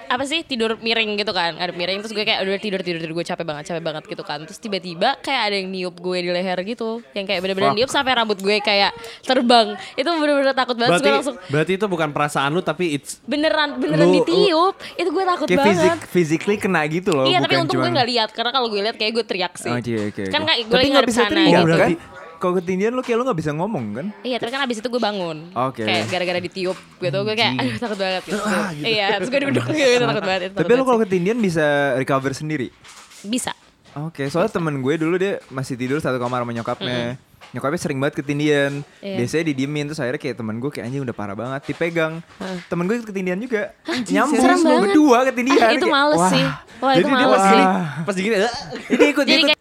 [0.09, 3.15] apa sih tidur miring gitu kan ada miring terus gue kayak udah tidur tidur tidur
[3.15, 6.31] gue capek banget capek banget gitu kan terus tiba-tiba kayak ada yang niup gue di
[6.31, 8.91] leher gitu yang kayak bener-bener niup sampai rambut gue kayak
[9.23, 13.21] terbang itu bener-bener takut banget Berarti gue langsung berarti itu bukan perasaan lu tapi it's
[13.23, 17.25] beneran beneran Lu- ditiup itu gue takut Kayak banget fisik, physically kena gitu loh.
[17.25, 19.69] iya tapi untung gue cuman- nggak lihat karena kalau gue lihat kayak gue teriak sih
[19.69, 20.49] Oh, oke, oke, kan oke.
[20.49, 21.67] kayak gue lagi ngadep bisa sana teriak gitu kan?
[21.69, 22.18] berarti.
[22.39, 24.07] Kalau ketindihan lu kayak lu gak bisa ngomong kan?
[24.23, 25.83] Iya tapi kan abis itu gue bangun Oke.
[25.83, 28.39] Kayak gara-gara ditiup gitu Gue kayak aduh takut banget gitu
[28.81, 31.05] Iya terus gue duduk gitu takut banget itu Tapi lu kalau sih.
[31.05, 32.71] ketindihan bisa recover sendiri?
[33.21, 33.51] Bisa
[33.99, 37.19] Oke, soalnya temen gue dulu dia masih tidur satu kamar sama nyokapnya.
[37.51, 38.85] Nyokapnya sering banget ketindian.
[39.01, 39.17] Iya.
[39.19, 42.21] Biasanya didiemin terus akhirnya kayak temen gue kayak anjing udah parah banget dipegang.
[42.69, 43.75] Temen gue ketindian juga.
[44.07, 44.83] Nyambung banget.
[44.87, 45.59] berdua ketindian.
[45.59, 46.31] Ah, Itu Kayak, males wah.
[46.31, 46.47] sih
[46.79, 47.65] Wah itu Jadi dia males pas sih
[48.07, 48.53] pas gini eh,
[48.93, 49.59] Ini ikut Jadi ikut.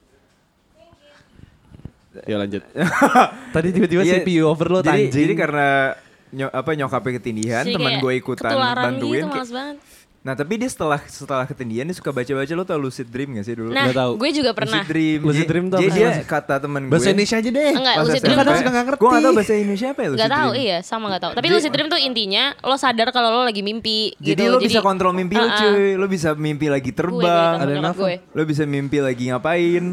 [2.24, 2.64] Ya lanjut.
[3.56, 5.22] Tadi tiba-tiba Iya, CPU overload jadi, anjing.
[5.22, 5.70] Jadi karena
[6.30, 9.12] ny- apa nyokapnya ketindihan, jadi temen kayak gue ikutan ketularan bantuin.
[9.14, 9.78] gitu kayak- males banget
[10.18, 13.56] Nah tapi dia setelah setelah ketindihan dia suka baca-baca lo tau lucid dream gak sih
[13.56, 13.72] dulu?
[13.72, 14.12] Nah Nggak tahu.
[14.20, 15.20] gue juga pernah Lucid dream.
[15.24, 16.26] Lucid Jadi- dream tuh Jadi apa dia sih?
[16.28, 16.92] kata temen gue.
[16.92, 17.72] Bahasa Indonesia aja deh.
[17.72, 19.00] Enggak lucid dream Kadang tuh suka nggak ngerti.
[19.00, 20.66] Gue gak tau bahasa Indonesia apa ya lucid Gak tahu dream.
[20.66, 23.62] iya sama gak tahu Tapi Jadi- lucid dream tuh intinya Lo sadar kalau lo lagi
[23.62, 25.60] mimpi Jadi gitu lo bisa kontrol mimpi lo Ah, ah.
[25.64, 25.88] cuy.
[25.96, 27.54] Lo bisa mimpi lagi Gue, gue, terbang.
[27.56, 28.02] Ada nyokap Nafa.
[28.04, 29.84] gue Lo bisa mimpi lagi ngapain.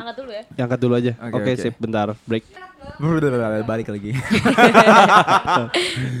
[0.00, 1.12] Angkat dulu ya Yang kedua aja.
[1.20, 1.60] Oke, Oke, oke.
[1.60, 2.06] sip, bentar.
[2.24, 2.44] Break.
[3.62, 4.10] Balik lagi.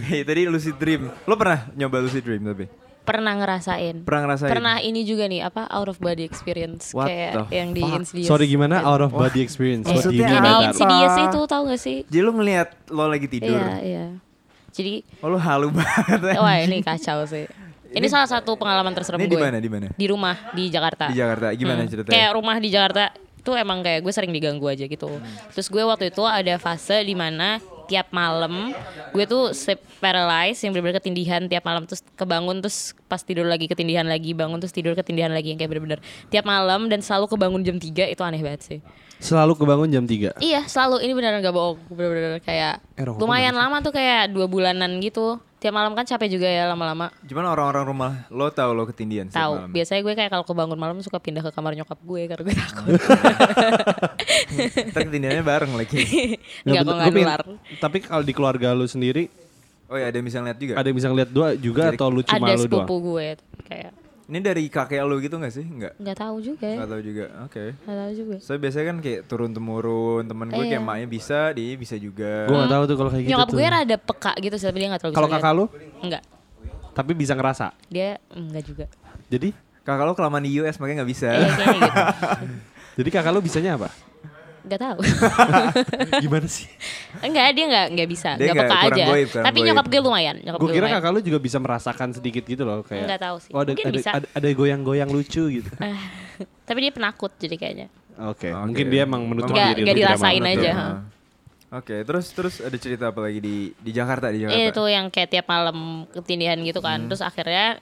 [0.06, 1.08] Hei, tadi lucid dream.
[1.24, 2.66] Lo pernah nyoba lucid dream tapi?
[3.00, 4.52] Pernah ngerasain Pernah ngerasain?
[4.52, 8.28] Pernah ini juga nih Apa out of body experience What Kayak the yang di Insidious
[8.28, 9.88] Sorry gimana out of body experience?
[9.88, 10.62] You maksudnya di that?
[10.68, 11.24] Insidious Apa?
[11.26, 13.56] itu tau gak sih Jadi lo ngeliat lo lagi tidur.
[13.56, 14.06] Iya iya
[14.70, 16.36] Jadi Oh lo halu banget.
[16.36, 17.48] Wah ini kacau sih
[17.88, 19.86] Ini salah satu pengalaman terserem Ini gue di mana di mana?
[19.90, 21.46] Di rumah Di Jakarta Di Jakarta.
[21.56, 21.90] Gimana Hmm.
[21.90, 22.14] ceritanya?
[22.14, 23.04] Kayak rumah di Jakarta
[23.40, 25.08] tuh emang kayak gue sering diganggu aja gitu.
[25.52, 27.58] Terus gue waktu itu ada fase di mana
[27.90, 28.70] tiap malam
[29.10, 33.66] gue tuh sleep paralyzed yang bener-bener ketindihan tiap malam terus kebangun terus pas tidur lagi
[33.66, 35.98] ketindihan lagi bangun terus tidur ketindihan lagi yang kayak bener-bener
[36.30, 38.78] tiap malam dan selalu kebangun jam 3 itu aneh banget sih.
[39.18, 40.38] Selalu kebangun jam 3.
[40.38, 45.02] Iya selalu ini beneran gak bohong bener-bener kayak Eh, lumayan lama tuh kayak dua bulanan
[45.02, 45.42] gitu.
[45.60, 47.12] Tiap malam kan capek juga ya lama-lama.
[47.22, 49.52] Cuman orang-orang rumah lo tahu lo ketindihan setiap Tahu.
[49.68, 52.88] Biasanya gue kayak kalau kebangun malam suka pindah ke kamar nyokap gue karena gue takut.
[54.88, 56.00] Ntar ketindihannya bareng lagi.
[56.64, 56.96] Enggak kok betul.
[56.96, 57.42] nggak Gua pengen- nular.
[57.78, 59.28] Tapi kalau di keluarga lu sendiri
[59.84, 60.74] Oh ya ada yang bisa ngeliat juga.
[60.78, 62.86] ada yang bisa ngeliat dua juga Jadi- atau lu cuma Ada lu doang?
[62.86, 63.26] sepupu gue
[63.66, 63.90] kayak
[64.30, 65.62] Ini dari kakek lo gitu gak sih?
[65.62, 65.98] Enggak.
[65.98, 66.78] nggak tahu juga ya.
[66.78, 67.24] Gak tahu juga.
[67.42, 67.64] Oke.
[67.76, 68.36] Nggak tahu juga.
[68.38, 70.78] So biasanya kan kayak turun temurun temen gue kayak Iya.
[70.80, 72.46] emaknya bisa, dia bisa juga.
[72.46, 73.56] Gue gak tahu tuh kalau kayak gitu Nyokap tuh.
[73.56, 75.64] gue rada peka gitu sih, tapi dia nggak terlalu Kalau kakak lu
[76.00, 76.22] Enggak.
[76.92, 77.66] tapi bisa ngerasa.
[77.86, 78.86] Dia enggak juga.
[79.26, 81.28] Jadi Kakak lo kelamaan di US makanya gak bisa.
[81.32, 81.90] Iya gitu.
[83.00, 83.88] jadi kakak lu bisanya apa?
[84.60, 84.98] Enggak tahu.
[86.24, 86.66] Gimana sih?
[87.18, 88.30] enggak, dia enggak enggak bisa.
[88.32, 89.04] Dia Enggak nggak- peka kurang aja.
[89.06, 89.68] goib, kurang tapi goib.
[89.68, 90.36] nyokap gue lumayan.
[90.38, 91.00] Nyokap Gue gue kira lumayan.
[91.00, 93.04] kakak lu juga bisa merasakan sedikit gitu loh kayak.
[93.06, 93.50] Nggak tahu sih.
[93.50, 94.10] Oh, ada, Mungkin ada, bisa.
[94.12, 95.70] ada, ada goyang-goyang lucu gitu.
[95.76, 96.00] Eh,
[96.68, 97.88] tapi dia penakut jadi kayaknya.
[98.22, 98.58] Oke, Oke.
[98.58, 99.80] mungkin dia emang menutup Nggak- diri.
[99.82, 100.52] nggak tidak dirasain mau.
[100.52, 100.70] aja.
[100.70, 100.98] Nah.
[101.72, 104.58] Oke, terus terus ada cerita apa lagi di di Jakarta di Jakarta?
[104.68, 107.06] Itu yang kayak tiap malam ketindihan gitu kan.
[107.06, 107.78] Terus akhirnya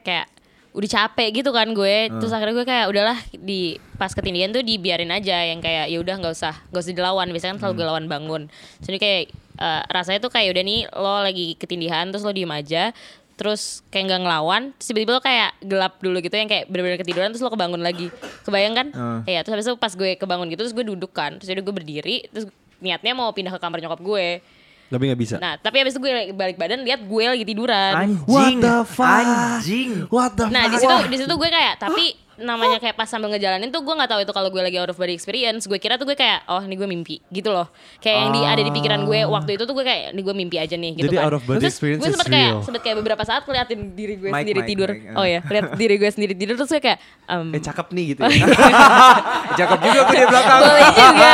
[0.00, 0.28] kayak
[0.70, 2.08] udah capek gitu kan gue.
[2.22, 6.14] Terus akhirnya gue kayak udahlah di pas ketindihan tuh dibiarin aja yang kayak ya udah
[6.22, 7.26] nggak usah nggak usah dilawan.
[7.30, 8.42] Biasanya kan selalu gue lawan bangun.
[8.82, 9.22] Jadi kayak
[9.58, 12.94] eh, rasanya tuh kayak udah nih lo lagi ketindihan terus lo diem aja.
[13.40, 17.32] Terus kayak nggak ngelawan, terus tiba-tiba lo kayak gelap dulu gitu yang kayak bener-bener ketiduran
[17.32, 18.12] terus lo kebangun lagi.
[18.44, 18.86] Kebayang kan?
[19.24, 21.40] Iya, terus habis itu pas gue kebangun gitu terus gue duduk kan.
[21.40, 22.52] Terus jadi gue berdiri, terus
[22.84, 24.44] niatnya mau pindah ke kamar nyokap gue.
[24.90, 25.36] Tapi nggak bisa.
[25.38, 27.92] Nah, tapi abis itu gue balik badan lihat gue lagi tiduran.
[27.94, 28.26] Anjing.
[28.26, 29.22] What the fuck?
[29.22, 29.90] Anjing.
[30.10, 33.68] What the Nah, di situ di situ gue kayak tapi namanya kayak pas sambil ngejalanin
[33.68, 35.68] tuh gue nggak tahu itu kalau gue lagi out of body experience.
[35.68, 37.68] Gue kira tuh gue kayak oh ini gue mimpi gitu loh.
[38.00, 40.56] Kayak yang di ada di pikiran gue waktu itu tuh gue kayak ini gue mimpi
[40.56, 41.24] aja nih gitu Jadi kan.
[41.28, 44.30] out of body Terus experience gue sempet kayak sempet kayak beberapa saat ngeliatin diri gue
[44.32, 44.90] Mike, sendiri Mike, tidur.
[44.90, 46.98] Mike, Oh ya, lihat diri gue sendiri tidur terus gue kayak
[47.28, 48.20] um, Eh cakep nih gitu.
[48.24, 48.46] Ya.
[49.58, 50.60] Cakep juga aku di belakang.
[50.60, 51.30] boleh juga.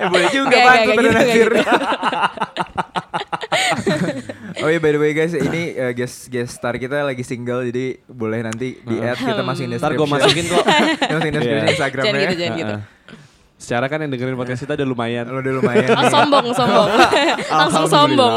[0.00, 1.10] Eh, boleh juga bantu gitu,
[4.56, 7.98] oh iya by the way guys, ini uh, guest guest star kita lagi single jadi
[8.04, 10.00] boleh nanti di add kita masukin Ntar description.
[10.00, 10.64] gue masukin kok.
[11.00, 11.70] Kita masukin description Iya.
[11.70, 12.10] Instagramnya.
[12.10, 12.74] Jangan gitu, jangan gitu.
[13.56, 15.24] Secara kan yang dengerin podcast kita udah lumayan.
[15.26, 15.88] Lo udah lumayan.
[15.90, 16.88] Oh sombong, sombong.
[17.60, 18.34] Langsung sombong.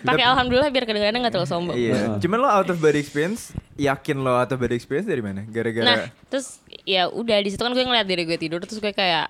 [0.00, 1.76] Pakai alhamdulillah biar kedengarannya nggak terlalu sombong.
[1.76, 2.16] Iya.
[2.16, 5.42] Cuman lo out of body experience, yakin lo out of body experience dari mana?
[5.42, 8.90] Nah, Gara-gara terus ya udah di situ kan gue ngeliat diri gue tidur terus gue
[8.90, 9.28] kayak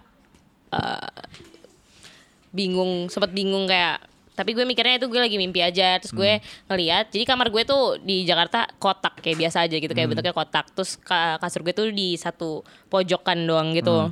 [0.71, 1.09] eh,
[2.51, 7.13] bingung, sempat bingung kayak tapi gue mikirnya itu gue lagi mimpi aja terus gue ngeliat
[7.13, 10.97] jadi kamar gue tuh di Jakarta kotak kayak biasa aja gitu kayak bentuknya kotak terus
[10.97, 14.09] ka- kasur gue tuh di satu pojokan doang gitu.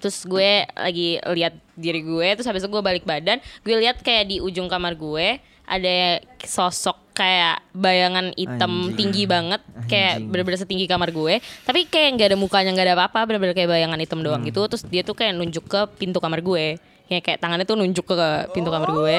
[0.00, 4.32] Terus gue lagi lihat diri gue terus habis itu gue balik badan gue lihat kayak
[4.32, 5.38] di ujung kamar gue
[5.70, 8.96] ada sosok kayak bayangan hitam Anjing.
[8.96, 13.28] tinggi banget kayak bener-bener setinggi kamar gue tapi kayak nggak ada mukanya nggak ada apa-apa
[13.28, 14.66] bener-bener kayak bayangan hitam doang gitu.
[14.66, 18.54] Terus dia tuh kayak nunjuk ke pintu kamar gue kayak kayak tangannya tuh nunjuk ke
[18.54, 19.16] pintu kamar gue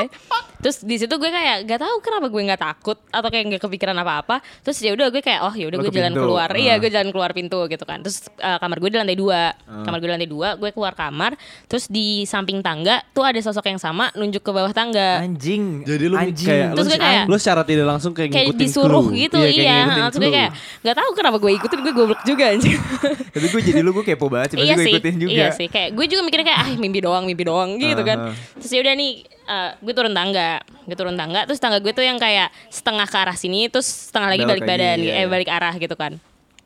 [0.62, 3.98] terus di situ gue kayak gak tahu kenapa gue nggak takut atau kayak nggak kepikiran
[3.98, 6.22] apa-apa terus ya udah gue kayak oh ya udah gue ke jalan pintu.
[6.24, 6.56] keluar Ah.
[6.56, 9.42] iya gue jalan keluar pintu gitu kan terus eh, kamar gue di lantai dua
[9.82, 11.34] kamar gue di lantai dua gue keluar kamar
[11.66, 15.82] terus di samping tangga tuh ada sosok yang sama nunjuk ke bawah tangga Anjing.
[15.82, 16.48] Jadi lu anjing.
[16.48, 19.18] kayak Terus lu, gue kayak- lu secara tidak langsung kayak kayak ngikutin disuruh clue.
[19.20, 22.44] gitu kayak iya, ngikutin terus gue kayak nggak tahu kenapa gue ikutin gue goblok juga
[22.48, 22.78] anjing
[23.34, 24.58] Tapi gue jadi lu gue kepo banget sih.
[24.60, 25.32] Iya gue sih ikutin juga.
[25.32, 28.34] iya sih kayak gue juga mikirnya kayak ah mimpi doang mimpi doang gitu kan Aha.
[28.56, 29.12] terus ya udah nih
[29.52, 30.64] eh, gue turun tangga.
[30.88, 34.30] Gue turun tangga terus tangga gue tuh yang kayak setengah ke arah sini terus setengah
[34.32, 35.28] lagi Belok balik lagi, badan iya, eh iya.
[35.28, 36.16] balik arah gitu kan.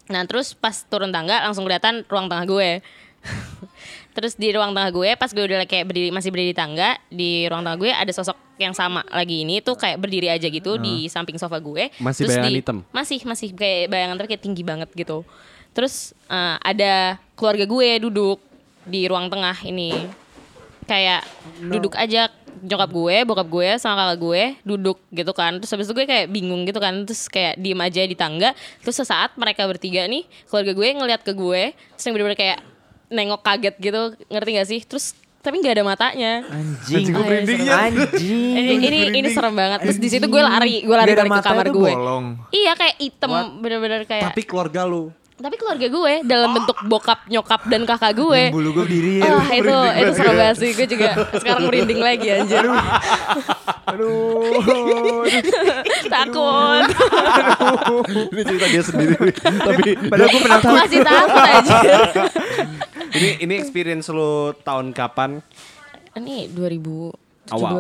[0.06, 2.70] Nah terus pas turun tangga langsung kelihatan ruang tengah gue.
[4.16, 7.50] Terus di ruang tengah gue pas gue udah kayak berdiri masih berdiri di tangga di
[7.52, 11.12] ruang tengah gue ada sosok yang sama lagi ini tuh kayak berdiri aja gitu di
[11.12, 11.92] samping sofa gue.
[12.00, 12.78] Masih Terus bayangan di- hitam?
[12.96, 15.28] masih masih kayak bayangan tapi kayak tinggi banget gitu.
[15.76, 18.40] Terus eh, ada keluarga gue duduk
[18.88, 19.92] di ruang tengah ini.
[20.86, 21.26] Kayak
[21.60, 22.30] duduk aja
[22.64, 25.60] nyokap gue, bokap gue, sama kakak gue duduk gitu kan.
[25.60, 27.04] Terus habis itu gue kayak bingung gitu kan.
[27.04, 28.56] Terus kayak diem aja di tangga.
[28.84, 32.60] Terus sesaat mereka bertiga nih, keluarga gue ngeliat ke gue, terus yang bener-bener kayak
[33.12, 34.82] nengok kaget gitu, ngerti gak sih?
[34.84, 35.06] Terus
[35.46, 36.32] tapi nggak ada matanya.
[36.50, 37.14] Anjing.
[37.14, 37.86] gue merinding ya.
[37.86, 38.54] Anjing.
[38.58, 39.86] Ini ini ini serem banget.
[39.86, 41.92] Terus di situ gue lari, gue lari balik ke kamar gue.
[41.94, 42.26] bolong.
[42.50, 43.30] Iya kayak item,
[43.62, 44.34] bener-bener kayak.
[44.34, 45.14] Tapi keluarga lu.
[45.36, 48.42] Tapi keluarga gue dalam bentuk bokap, nyokap dan kakak gue.
[48.56, 49.36] Bulu gue diri ya.
[49.36, 52.64] Wah itu itu serem banget sih Gue juga sekarang merinding lagi anjir
[53.86, 54.56] Aduh.
[56.16, 56.88] Takut
[58.32, 59.16] Ini cerita dia sendiri.
[59.36, 62.00] Tapi Padahal gue pernah Aku masih takut anjir
[63.16, 65.40] ini ini experience lu tahun kapan?
[66.16, 67.16] Ini 2017
[67.56, 67.72] Awal.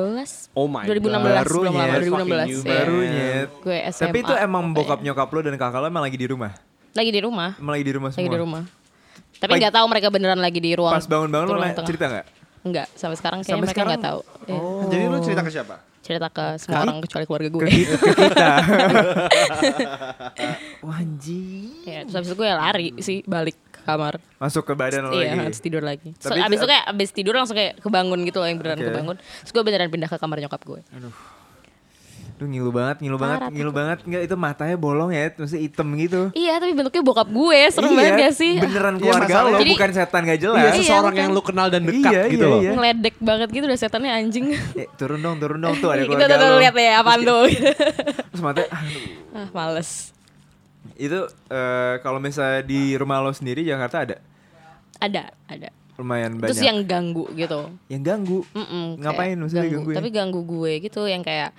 [0.54, 0.94] Oh my 2016 God.
[0.94, 2.46] belum lama Baru, 2016 fucking ya.
[2.46, 3.10] new, Baru Man.
[3.10, 3.50] nyet.
[3.63, 6.54] Gue SMA Tapi itu emang bokap nyokap lo dan kakak lo emang lagi di rumah.
[6.95, 8.19] Lagi di rumah lagi di rumah semua.
[8.21, 8.63] Lagi di rumah
[9.36, 11.84] Tapi nggak tahu mereka beneran lagi di ruang Pas bangun-bangun lo tengah.
[11.84, 12.25] cerita nggak?
[12.63, 13.91] Enggak Sampai sekarang kayaknya Sampai mereka sekarang?
[13.91, 14.60] nggak tahu Iya.
[14.88, 15.75] Jadi lu cerita ke siapa?
[15.99, 17.89] Cerita ke semua orang kecuali keluarga gue Ke kita.
[18.05, 18.49] Ke kita.
[20.79, 21.65] Wah, anjing.
[21.84, 25.34] ya, Terus habis itu gue lari sih balik ke kamar Masuk ke badan lo Iya,
[25.34, 25.39] lagi.
[25.43, 26.13] habis tidur lagi.
[26.15, 28.77] So, Tapi itu- abis itu kayak abis tidur langsung kayak kebangun gitu loh yang beneran
[28.77, 28.88] Oke.
[28.88, 29.15] kebangun.
[29.17, 30.81] Terus gue beneran pindah ke kamar nyokap gue.
[32.36, 33.98] Duh ngilu banget, ngilu banget, Parah, ngilu banget.
[34.04, 36.21] Enggak itu matanya bolong ya, maksudnya hitam gitu.
[36.32, 38.54] Iya, tapi bentuknya bokap gue, serem banget gak sih?
[38.60, 40.58] Beneran Iya, keluarga masalahnya- lo, Jadi- bukan setan gak jelas.
[40.58, 41.24] Iya, Iya, seseorang bukan.
[41.24, 42.60] yang lu kenal dan dekat Iya, gitu iya, loh.
[42.60, 42.71] iya.
[42.76, 44.45] Ngeledek banget gitu udah setannya anjing.
[44.76, 46.60] Eh, turun dong, turun dong tuh ada Itu keluarga tuh, tuh lo.
[46.60, 47.43] lihat ya apaan tuh.
[48.30, 49.04] Terus matanya, aduh.
[49.34, 49.89] ah, males.
[50.93, 51.19] Itu
[51.50, 54.17] eh, kalau misalnya di rumah lo sendiri Jakarta ada
[54.98, 55.69] Ada, ada.
[55.95, 56.52] lumayan banyak.
[56.52, 57.71] Terus yang ganggu gitu.
[57.88, 58.43] yang ganggu.
[58.50, 59.76] Mm-mm, Ngapain kayak maksudnya ganggu.
[59.78, 59.95] gangguin?
[59.95, 61.56] Tapi ganggu gue gitu yang kayak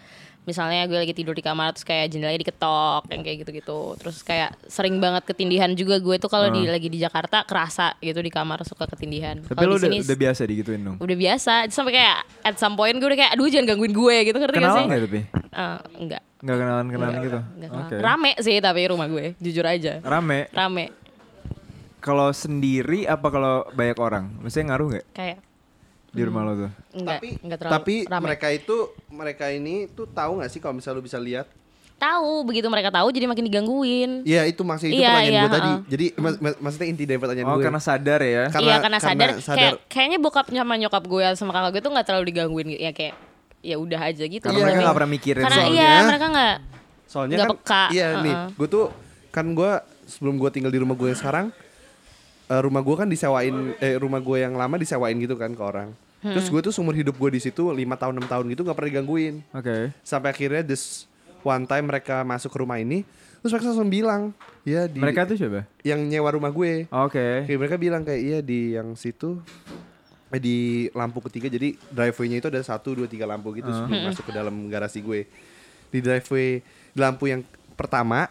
[0.46, 3.80] misalnya gue lagi tidur di kamar terus kayak jendelanya diketok yang kayak gitu-gitu.
[3.98, 8.18] Terus kayak sering banget ketindihan juga gue tuh kalau di lagi di Jakarta kerasa gitu
[8.18, 9.42] di kamar suka ketindihan.
[9.42, 10.96] Tapi Kalau lo di udah, udah biasa digituin dong.
[10.96, 14.36] udah biasa sampai kayak at some point gue udah kayak aduh jangan gangguin gue gitu
[14.38, 14.86] ngerti gak Kenalan sih?
[14.86, 15.20] nggak tapi?
[15.50, 16.22] Eh, enggak.
[16.36, 17.38] Nggak kenalan-kenalan gitu?
[17.42, 17.88] Enggak Oke.
[17.90, 18.00] kenal.
[18.00, 19.98] Rame sih tapi rumah gue, jujur aja.
[20.00, 20.46] Rame.
[20.54, 20.84] Rame.
[21.98, 24.30] Kalau sendiri apa kalau banyak orang?
[24.38, 25.38] Maksudnya ngaruh nggak Kayak
[26.08, 26.70] di rumah lo tuh?
[26.92, 28.22] enggak, tapi enggak terlalu tapi rame.
[28.22, 28.76] mereka itu
[29.08, 31.46] mereka ini tuh tahu nggak sih kalau misalnya lu bisa lihat
[31.94, 34.20] tahu begitu mereka tahu jadi makin digangguin.
[34.22, 35.80] Iya itu maksudnya itu Iya, pertanyaan iya, gue tadi heeh.
[35.86, 38.44] jadi mak- mak- maksudnya inti dari pertanyaan Oh gue karena sadar ya.
[38.46, 39.56] Karena- iya karena sadar, karena sadar.
[39.56, 43.14] Kayak, kayaknya bokap sama nyokap gue sama kakak gue tuh nggak terlalu digangguin ya kayak
[43.62, 44.44] ya udah aja gitu.
[44.44, 44.64] Karena Iya.
[44.66, 45.72] mereka nggak pernah mikirin Karena soalnya.
[45.74, 46.54] iya mereka nggak
[47.06, 47.82] Soalnya nggak kan peka.
[47.88, 48.48] Iya nih, heeh.
[48.52, 48.84] gue tuh
[49.30, 49.70] kan gue
[50.06, 51.46] sebelum gue tinggal di rumah gue yang sekarang,
[52.46, 55.90] eh, rumah gue kan disewain, eh rumah gue yang lama disewain gitu kan ke orang.
[56.24, 56.32] Hmm.
[56.32, 58.90] Terus gue tuh seumur hidup gue di situ lima tahun enam tahun gitu nggak pernah
[58.90, 59.34] digangguin.
[59.52, 59.92] Oke.
[60.02, 61.04] Sampai akhirnya this
[61.44, 63.06] one time mereka masuk ke rumah ini,
[63.38, 64.22] terus mereka langsung bilang,
[64.66, 65.62] ya di Mereka tuh siapa?
[65.86, 66.90] yang nyewa rumah gue.
[66.90, 67.46] Oke.
[67.46, 69.38] Kayak mereka bilang kayak iya di yang situ
[70.34, 74.26] eh, di lampu ketiga jadi driveway-nya itu ada satu dua tiga lampu gitu sebelum masuk
[74.26, 75.30] ke dalam garasi gue.
[75.94, 76.58] Di driveway
[76.90, 77.46] di lampu yang
[77.78, 78.26] pertama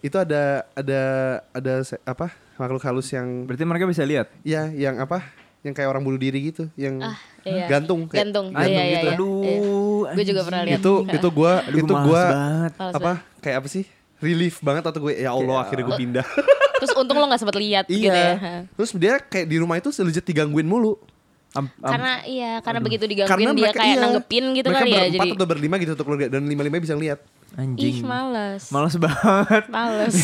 [0.00, 1.02] itu ada ada
[1.50, 1.72] ada
[2.06, 4.28] apa makhluk halus yang Berarti mereka bisa lihat.
[4.42, 5.24] ya yang apa
[5.60, 7.64] yang kayak orang bunuh diri gitu yang Ah, iya.
[7.66, 8.46] gantung kayak Gantung.
[8.50, 9.06] gantung Iya, iya, gitu.
[9.06, 9.12] iya.
[9.14, 10.00] Aduh.
[10.10, 10.78] Gue juga pernah lihat.
[10.78, 12.72] Itu itu gua Aduh, itu males gua banget.
[12.74, 13.84] Males apa kayak apa sih
[14.18, 16.26] relief banget atau gue ya Allah akhirnya gue pindah.
[16.80, 18.36] Terus untung lo gak sempet lihat gitu ya.
[18.36, 18.52] Iya.
[18.70, 20.96] Terus dia kayak di rumah itu legit digangguin mulu.
[21.50, 24.88] Am- am- karena iya karena begitu digangguin dia mereka- kayak iya, nanggepin gitu mereka kali
[24.88, 27.18] ya berempat jadi atau berlima gitu untuk keluarga dan lima lima bisa lihat.
[27.54, 27.90] Anjing.
[27.90, 29.64] ih males Males banget.
[29.74, 30.14] males.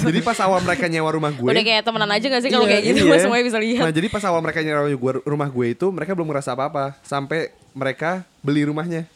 [0.00, 2.72] Jadi pas awal mereka nyewa rumah gue, udah kayak temenan aja gak sih kalau Iya,
[2.74, 3.18] kayak gitu iya.
[3.24, 4.82] semuanya bisa lihat Nah jadi pas awal mereka nyewa
[5.22, 9.06] rumah gue itu mereka belum ngerasa apa-apa sampai mereka beli rumahnya.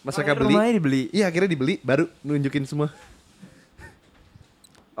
[0.00, 1.02] Pas mereka beli, Rumahnya dibeli.
[1.12, 2.88] iya akhirnya dibeli baru nunjukin semua.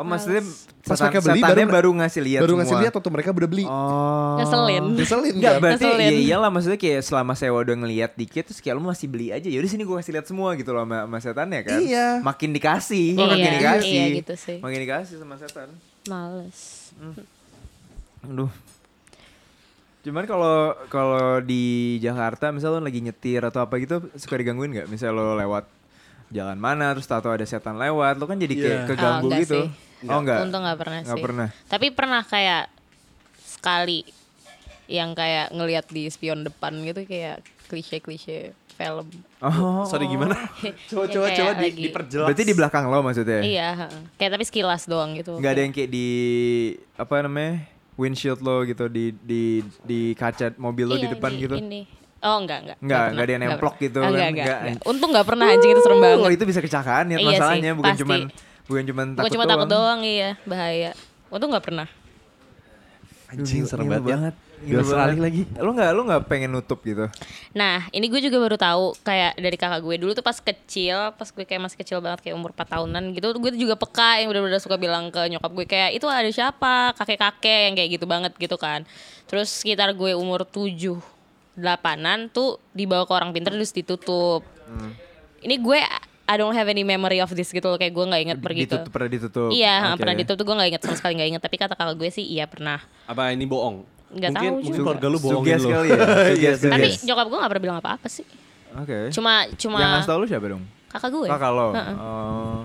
[0.00, 0.40] Oh maksudnya
[0.80, 2.60] Pas setan, mereka beli, setannya baru- baru, ngasih lihat baru semua.
[2.64, 3.64] ngasih lihat waktu mereka udah beli.
[3.64, 4.34] Oh.
[4.34, 4.84] Ngeselin.
[4.96, 5.60] Ngeselin Enggak kan?
[5.60, 6.08] berarti Ngeselin.
[6.08, 9.44] ya iyalah maksudnya kayak selama sewa udah ngeliat dikit terus kayak lu masih beli aja.
[9.46, 11.78] Yaudah sini gue kasih lihat semua gitu loh sama, sama setannya kan.
[11.78, 12.06] Iya.
[12.18, 13.92] Makin dikasih, Iya, makin dikasih.
[13.92, 14.56] iya gitu sih.
[14.58, 15.68] Makin dikasih sama setan.
[16.02, 16.58] males
[18.22, 18.48] Aduh.
[20.00, 20.56] Cuman kalau
[20.88, 21.62] kalau di
[21.98, 24.88] Jakarta misal lo lagi nyetir atau apa gitu suka digangguin nggak?
[24.88, 25.68] Misal lo lewat
[26.30, 28.86] jalan mana terus tahu ada setan lewat, lo kan jadi kayak Iya.
[28.86, 29.60] keganggu Oh, gitu.
[29.60, 29.89] sih.
[30.02, 30.38] Oh enggak.
[30.42, 31.48] untung nggak pernah Nggak sih pernah.
[31.66, 32.64] tapi pernah kayak
[33.38, 34.00] sekali
[34.86, 39.06] yang kayak ngelihat di spion depan gitu kayak klise-klise film
[39.38, 39.84] Oh.
[39.84, 40.36] Sorry gimana?
[40.90, 42.26] coba coba kayak coba di, lagi- diperjelas.
[42.26, 43.40] Berarti di belakang lo maksudnya?
[43.40, 44.02] iya heeh.
[44.14, 46.08] kayak tapi sekilas doang gitu Nggak ada yang kayak di
[46.94, 47.54] apa namanya?
[47.94, 49.42] windshield lo gitu di di
[49.82, 51.52] di kaca mobil lo di Iya, depan gitu.
[51.54, 51.84] ini.
[52.18, 52.76] Oh enggak enggak.
[52.78, 54.60] Enggak, pernah, enggak ada yang nemplok gitu Ah, kan, Enggak, enggak, enggak.
[54.62, 54.88] enggak.
[54.88, 56.18] Untung enggak pernah anjing itu serem banget.
[56.18, 58.04] Oh, itu bisa kecelakaan ya Iya masalahnya sih, bukan pasti.
[58.70, 60.94] Bukan cuman takut, Bukan cuma takut doang iya, bahaya.
[61.26, 61.88] Untung enggak pernah.
[63.30, 64.14] Anjing serem banget ya.
[64.14, 64.34] banget.
[64.60, 65.18] Gila banget.
[65.22, 65.42] lagi.
[65.56, 67.06] Lo nggak lo nggak pengen nutup gitu?
[67.54, 71.28] Nah, ini gue juga baru tahu kayak dari kakak gue dulu tuh pas kecil, pas
[71.30, 74.28] gue kayak masih kecil banget kayak umur 4 tahunan gitu, gue tuh juga peka yang
[74.34, 78.32] bener-bener suka bilang ke nyokap gue kayak itu ada siapa, kakek-kakek yang kayak gitu banget
[78.36, 78.84] gitu kan.
[79.30, 80.98] Terus sekitar gue umur 7
[81.54, 84.42] delapanan tuh dibawa ke orang pinter terus ditutup.
[84.66, 84.92] Hmm.
[85.40, 85.78] Ini gue
[86.30, 88.70] I don't have any memory of this gitu loh kayak gue nggak inget pergi ke
[88.70, 89.50] Ditutup pernah ditutup.
[89.50, 89.98] Iya, Oke.
[89.98, 92.22] pernah ditutup tuh gue gak inget sama sekali gak inget Tapi kata kakak gue sih
[92.24, 93.82] iya pernah Apa ini bohong?
[94.10, 94.82] Nggak mungkin, tahu mungkin juga.
[94.86, 95.70] keluarga lu bohongin Suges lu.
[95.72, 95.98] kali ya.
[96.30, 97.02] Suges, Tapi suges.
[97.02, 98.26] nyokap gue gak pernah bilang apa-apa sih
[98.72, 98.98] Oke.
[99.10, 100.62] Cuma cuma Yang ngasih tau lu siapa dong?
[100.86, 101.66] kakak gue Kakak lo.
[101.70, 101.96] Heeh.
[101.96, 102.60] Oh.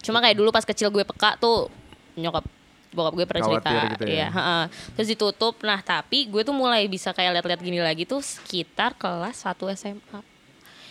[0.00, 1.66] Cuma kayak dulu pas kecil gue peka tuh
[2.14, 2.46] Nyokap
[2.90, 4.10] bokap gue pernah cerita gitu ya.
[4.10, 4.64] Iya, heeh.
[4.94, 9.42] Terus ditutup Nah tapi gue tuh mulai bisa kayak lihat-lihat gini lagi tuh Sekitar kelas
[9.42, 10.20] 1 SMA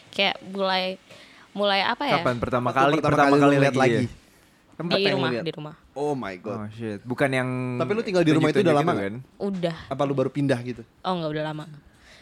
[0.10, 0.96] Kayak mulai
[1.60, 3.80] Mulai apa ya Kapan pertama Waktu kali pertama pertama kali kali lihat lagi?
[3.80, 4.06] lagi.
[4.08, 4.18] ya?
[4.80, 5.32] Tempat Di rumah.
[5.44, 6.56] Di rumah Oh my god.
[6.56, 10.02] Oh shit, bukan yang Tapi lu tinggal di rumah itu udah lama gitu Udah Apa
[10.08, 10.88] lu baru pindah gitu?
[11.04, 11.66] Oh enggak udah lama.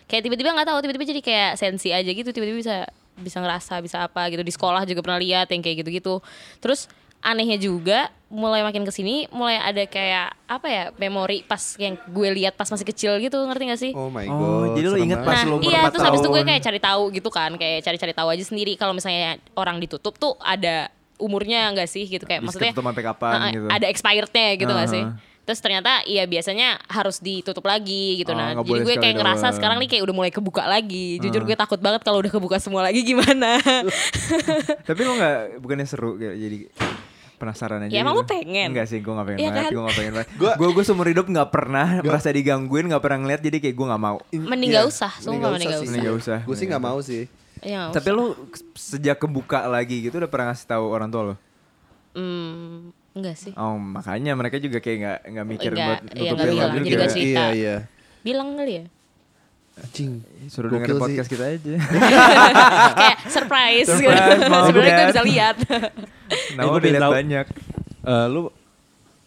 [0.09, 2.75] Kayak tiba-tiba nggak tahu tiba-tiba jadi kayak sensi aja gitu tiba-tiba bisa
[3.17, 6.17] bisa ngerasa bisa apa gitu di sekolah juga pernah lihat yang kayak gitu-gitu.
[6.57, 6.89] Terus
[7.19, 12.29] anehnya juga mulai makin ke sini mulai ada kayak apa ya memori pas yang gue
[12.33, 13.91] lihat pas masih kecil gitu ngerti gak sih?
[13.93, 14.35] Oh my god.
[14.35, 16.43] Oh, jadi lu serem inget pas nah lu umur iya 4 terus habis itu gue
[16.43, 19.19] kayak cari tahu gitu kan kayak cari-cari tahu aja sendiri kalau misalnya
[19.53, 23.67] orang ditutup tuh ada umurnya nggak sih gitu kayak Bisa maksudnya sampai kapan Nah, gitu.
[23.71, 25.15] ada expirednya gitu nggak sih Uh-huh.
[25.47, 29.45] terus ternyata iya biasanya harus ditutup lagi Oh, gitu nah nggak jadi gue kayak ngerasa
[29.45, 29.55] doang.
[29.55, 31.47] sekarang nih kayak udah mulai kebuka lagi jujur Uh.
[31.47, 33.55] gue takut banget kalau udah kebuka semua lagi gimana
[34.83, 36.57] Tapi lu nggak bukannya seru kayak jadi
[37.37, 38.21] penasaran aja Ya, emang gitu?
[38.21, 38.67] lu pengen?
[38.69, 39.71] Enggak sih, gue gak pengen Iya banget, kan?
[39.71, 43.19] gue gak pengen banget Gua- Gue gue seumur hidup gak pernah merasa digangguin, gak pernah
[43.19, 46.01] ngeliat Jadi kayak gue gak mau mending Iya, gak usah sumpah mending gak usah Mending
[46.03, 46.37] nggak usah.
[46.41, 47.23] Gue sih nggak mau sih.
[47.59, 48.17] Iya, nggak Tapi usah.
[48.17, 48.25] lu
[48.75, 51.35] sejak kebuka lagi gitu udah pernah ngasih tahu orang tua lo?
[52.11, 56.33] hmm, enggak sih Oh makanya mereka juga kayak gak, nggak mikir Enggak, buat iya, nutupin
[56.35, 56.83] lo bilang, juga.
[56.83, 57.41] jadi gak cerita.
[57.43, 57.75] Iya iya.
[58.19, 58.83] bilang kali ya
[59.77, 60.11] Anjing.
[60.47, 61.01] Suruh dengerin sih.
[61.01, 61.73] podcast kita aja
[62.99, 63.99] kayak surprise, gitu.
[64.01, 65.07] Surprise, mau sebenarnya gue kan?
[65.07, 65.55] bisa lihat
[66.53, 67.45] Nah gue pengen lihat banyak
[67.99, 68.47] Eh, lu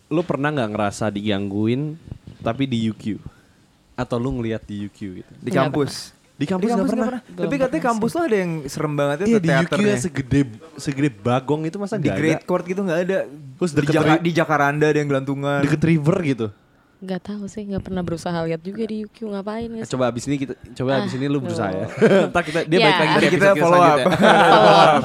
[0.08, 1.94] lu pernah nggak ngerasa digangguin
[2.38, 3.20] tapi di UQ
[3.94, 5.32] atau lu ngelihat di UQ gitu?
[5.34, 7.06] Di kampus Di kampus Di nggak kampus pernah.
[7.12, 7.42] nggak pernah.
[7.44, 10.40] Tapi katanya kampus lo ada yang serem banget Iya itu di UQ teaternya yang segede
[10.74, 12.48] segede bagong itu masa Di Great ada?
[12.48, 16.46] Court gitu gak ada Terus di, Jaka- di Jakaranda ada yang gelantungan Deket river gitu.
[17.00, 20.24] Nggak tahu sih nggak pernah berusaha lihat juga di UQ ngapain Eh, ya Coba abis
[20.24, 21.86] ini kita coba abis Ah, ini lu berusaha ya.
[22.28, 22.84] Ntar kita dia Ya.
[22.86, 23.96] balik lagi kita follow up.
[23.96, 24.28] selanjutnya.
[24.52, 25.02] Follow up.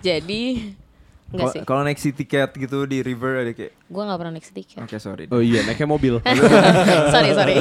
[0.00, 0.42] jadi
[1.30, 4.32] enggak Kalau- sih Kalau naik city cat gitu di river ada kayak gue nggak pernah
[4.32, 6.14] naik sedikit Oke sorry Oh iya, naiknya mobil.
[7.06, 7.56] sorry sorry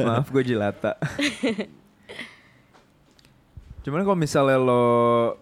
[0.00, 0.94] Maaf gue jelata
[3.80, 4.84] Cuman kalau misalnya lo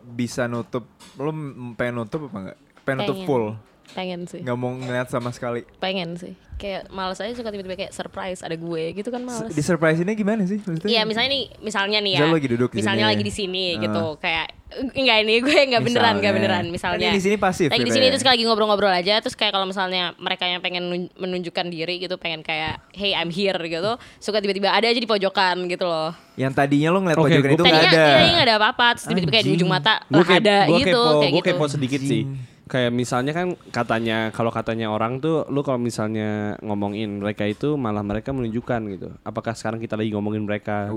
[0.07, 1.31] bisa nutup Lo
[1.75, 2.59] pengen nutup apa enggak?
[2.81, 3.27] Pengen nutup Pengen.
[3.27, 3.47] full
[3.91, 7.93] pengen sih Gak mau ngeliat sama sekali pengen sih kayak males aja suka tiba-tiba kayak
[7.93, 10.59] surprise ada gue gitu kan males Di surprise ini gimana sih?
[10.59, 10.91] Maksudnya?
[10.91, 13.13] Iya misalnya nih misalnya nih ya Misalnya lagi duduk di misalnya sini.
[13.15, 13.81] lagi di sini Ah.
[13.81, 14.47] gitu kayak
[14.91, 18.05] enggak ini gue enggak beneran enggak beneran misalnya di sini pasif lagi di gitu sini
[18.05, 18.13] ya.
[18.13, 22.15] terus lagi ngobrol-ngobrol aja terus kayak kalau misalnya mereka yang pengen nun- menunjukkan diri gitu
[22.17, 26.53] pengen kayak hey I'm here gitu suka tiba-tiba ada aja di pojokan gitu loh Yang
[26.57, 29.31] tadinya lo ngeliat Oke, pojokan itu gak tadinya ada tadinya nggak ada apa-apa terus tiba-tiba
[29.33, 32.23] kayak di ujung mata Gue lah ada gitu kayak gue gitu kepo sedikit sih.
[32.69, 38.01] Kayak misalnya kan katanya kalau katanya orang tuh lu kalau misalnya ngomongin mereka itu malah
[38.01, 39.09] mereka menunjukkan gitu.
[39.23, 40.93] Apakah sekarang kita lagi ngomongin mereka?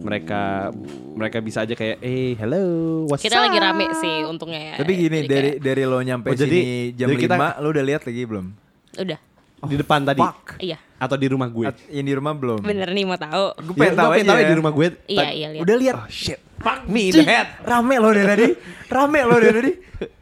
[0.00, 0.72] Mereka
[1.12, 2.64] mereka bisa aja kayak eh hello
[3.06, 3.46] what's Kita up?
[3.46, 4.74] lagi rame sih untungnya ya.
[4.74, 7.60] Tapi gini Jadi dari kayak, dari lo nyampe Oh, jadi- sini jam jadi kita- 5
[7.60, 8.46] lo udah lihat lagi belum?
[8.94, 9.20] udah.
[9.62, 10.18] di depan tadi
[10.58, 10.74] Iya.
[10.98, 11.62] atau di rumah gue.
[11.64, 12.60] At- Yang di rumah belum?
[12.60, 13.46] Bener nih mau tahu.
[13.62, 14.26] Gue Ya, pengen tahu gua pengen aja.
[14.26, 14.86] tahu ya di rumah gue.
[15.06, 15.62] Iya, iya lihat.
[15.62, 15.94] Udah lihat.
[15.94, 16.40] Oh shit.
[16.58, 17.46] Fuck me in the head.
[17.62, 18.46] Rame lo dari tadi.
[18.88, 19.72] Rame lo dari tadi.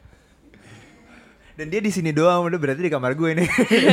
[1.61, 3.45] Dan dia di sini doang, udah berarti di kamar gue nih.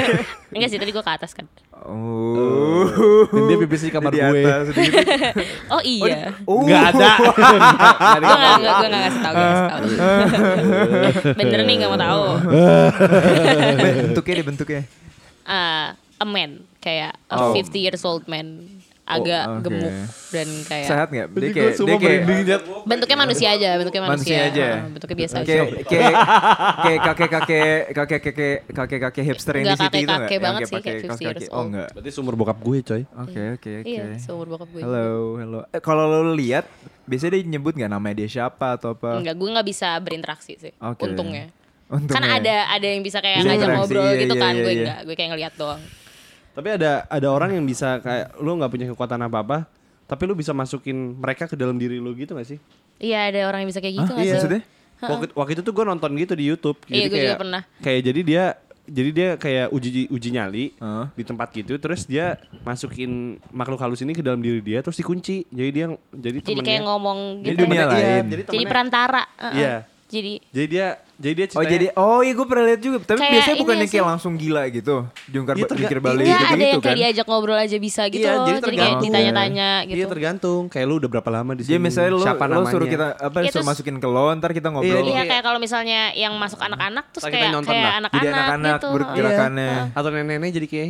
[0.56, 1.44] Enggak sih tadi gue ke atas kan.
[1.84, 2.88] Oh.
[3.28, 4.40] Dan dia pipis di kamar Di gue.
[4.40, 4.88] atas, di.
[5.76, 6.32] Oh iya.
[6.48, 6.64] Oh.
[6.64, 7.12] Nggak ada.
[7.36, 8.24] Nggak ada.
[8.24, 9.82] Gue gak, gak, gue gak ngasih tau, gue ngasih tau.
[11.36, 12.24] Bener nih gak mau tahu.
[14.08, 14.82] bentuknya deh bentuknya.
[15.44, 17.52] Ah, a man, kayak a Oh.
[17.52, 18.77] 50 years old man.
[19.08, 19.64] Agak Oh, oke.
[19.72, 19.94] gemuk
[20.36, 21.28] dan kayak Sehat nggak?
[21.32, 22.22] Dia kayak dia kayak
[22.84, 24.36] bentuknya manusia aja, bentuknya manusia.
[24.36, 24.68] manusia aja.
[24.68, 25.48] Ah, bentuknya biasa aja.
[25.48, 26.14] Kayak kayak
[26.84, 30.20] kayak kakek kakek kakek kakek kakek kakek hipster yang di Nggak situ itu nggak?
[30.44, 31.48] banget Yang sih, kayak pakai 50 kaos years kaki.
[31.48, 31.68] Oh old.
[31.72, 31.90] enggak.
[31.96, 33.02] Berarti sumur bokap gue coy.
[33.08, 33.88] Oke oke oke.
[33.88, 34.82] Iya, seumur bokap gue.
[34.84, 35.08] Halo
[35.40, 35.60] halo.
[35.72, 36.66] Eh, kalau lo lihat
[37.08, 39.24] biasanya dia nyebut nggak namanya dia siapa atau apa?
[39.24, 40.74] Enggak, gue gak bisa berinteraksi sih.
[40.84, 41.08] Oke.
[41.08, 41.48] Untungnya.
[41.88, 42.20] Untungnya.
[42.20, 44.82] Kan ada ada yang bisa kayak ngajak ngobrol iya, gitu iya, kan, iya, gue iya.
[44.84, 45.82] enggak, gue kayak ngeliat doang.
[46.58, 49.70] Tapi ada ada orang yang bisa kayak lu nggak punya kekuatan apa-apa,
[50.10, 52.58] tapi lu bisa masukin mereka ke dalam diri lu gitu gak sih?
[52.98, 54.18] Iya, ada orang yang bisa kayak gitu Hah?
[54.18, 54.38] nggak Iya, sih?
[54.42, 54.62] maksudnya?
[54.98, 56.82] Waktu, waktu itu tuh gue nonton gitu di YouTube.
[56.90, 57.62] Iya, gue juga kayak, pernah.
[57.78, 58.44] Kayak jadi dia
[58.88, 61.06] jadi dia kayak uji uji nyali Heeh.
[61.14, 65.46] di tempat gitu, terus dia masukin makhluk halus ini ke dalam diri dia, terus dikunci.
[65.54, 66.66] Jadi dia jadi Jadi temennya.
[66.66, 67.64] kayak ngomong Jadi gitu.
[67.70, 68.24] dunia Iya, lain.
[68.34, 69.22] jadi Jadi perantara.
[69.38, 69.54] heeh.
[69.62, 69.74] Iya.
[70.08, 72.98] Jadi Jadi dia jadi dia Oh ceritanya, jadi oh iya gue pernah lihat juga.
[73.00, 73.92] Tapi Kayak biasanya bukannya sih.
[73.92, 74.96] kayak langsung gila gitu.
[75.28, 77.02] Jungkar Iya, terga- jungkir balik Enggak gitu, ada yang gitu kayak kan.
[77.02, 79.98] diajak ngobrol aja bisa gitu Iya, jadi Jadi, kayak ditanya-tanya gitu.
[79.98, 80.62] Iya tergantung.
[80.68, 81.72] Kayak lu udah berapa lama di sini?
[81.72, 82.70] Jadi misalnya lo, Siapa namanya?
[82.70, 84.94] suruh kita apa Iya, suruh terus- masukin ke lo ntar kita ngobrol.
[84.94, 88.88] Iya, Iya kayak kalau misalnya yang masuk anak-anak terus kayak kayak anak-anak Jadi anak-anak gitu.
[88.94, 89.72] bergerakannya.
[89.92, 90.90] Atau nenek-nenek jadi kayak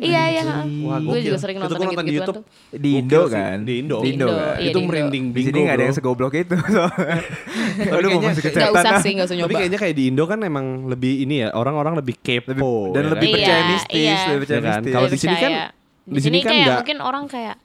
[0.00, 0.42] Iya iya.
[0.80, 2.80] Wah, Gue juga sering Itu nonton yang nonton di gitu-gituan YouTube.
[2.80, 3.56] Di Indo kan.
[3.60, 3.96] Di Indo.
[4.00, 4.56] Di Indo kan.
[4.56, 6.56] iya, itu di merinding Di sini nggak ada yang segoblok itu.
[6.56, 9.00] Aduh mau kayaknya- masuk ke usah ah.
[9.00, 9.59] sih, gak usah nyoba.
[9.60, 12.48] Kayaknya kayak di Indo kan emang lebih ini ya, orang-orang lebih kepo.
[12.50, 13.34] Lebih, dan ya lebih kan?
[13.36, 14.18] percaya Iya, mistis, iya.
[14.26, 14.72] lebih percaya Iya kan?
[14.74, 14.90] mistis.
[14.90, 15.64] Kalau Lebih di sini kan- percaya.
[16.00, 17.56] di sini kan kayak nggak- mungkin orang kayak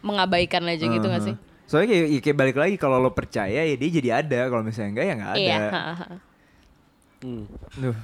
[0.00, 1.34] mengabaikan aja gitu gak sih?
[1.64, 4.90] Soalnya kayak, ya kayak balik lagi kalau lo percaya ya dia jadi ada, kalau misalnya
[4.90, 5.40] enggak ya enggak ada.
[5.42, 5.58] Iya.
[5.68, 6.06] ha, ha.
[7.18, 7.44] Hmm.
[7.74, 7.96] Duh,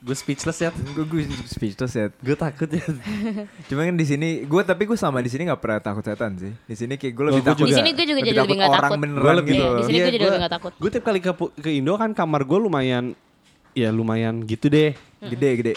[0.00, 0.70] Gue speechless ya.
[0.70, 2.06] gue gue speechless ya.
[2.14, 2.86] Gue takut ya.
[3.68, 6.54] Cuma kan di sini gue tapi gue sama di sini nggak pernah takut setan sih.
[6.64, 7.66] Di sini kayak gue lebih gua takut.
[7.66, 9.00] Di sini gue juga lebih jadi lebih takut gak orang takut.
[9.00, 9.64] beneran Gua lebih- gitu.
[9.64, 10.72] Iya, di sini Iya, gue jadi gua- lebih gak takut.
[10.76, 13.04] Gue tiap kali ke ke Indo kan kamar gue lumayan
[13.72, 14.94] ya lumayan gitu deh.
[15.20, 15.74] Gede gede.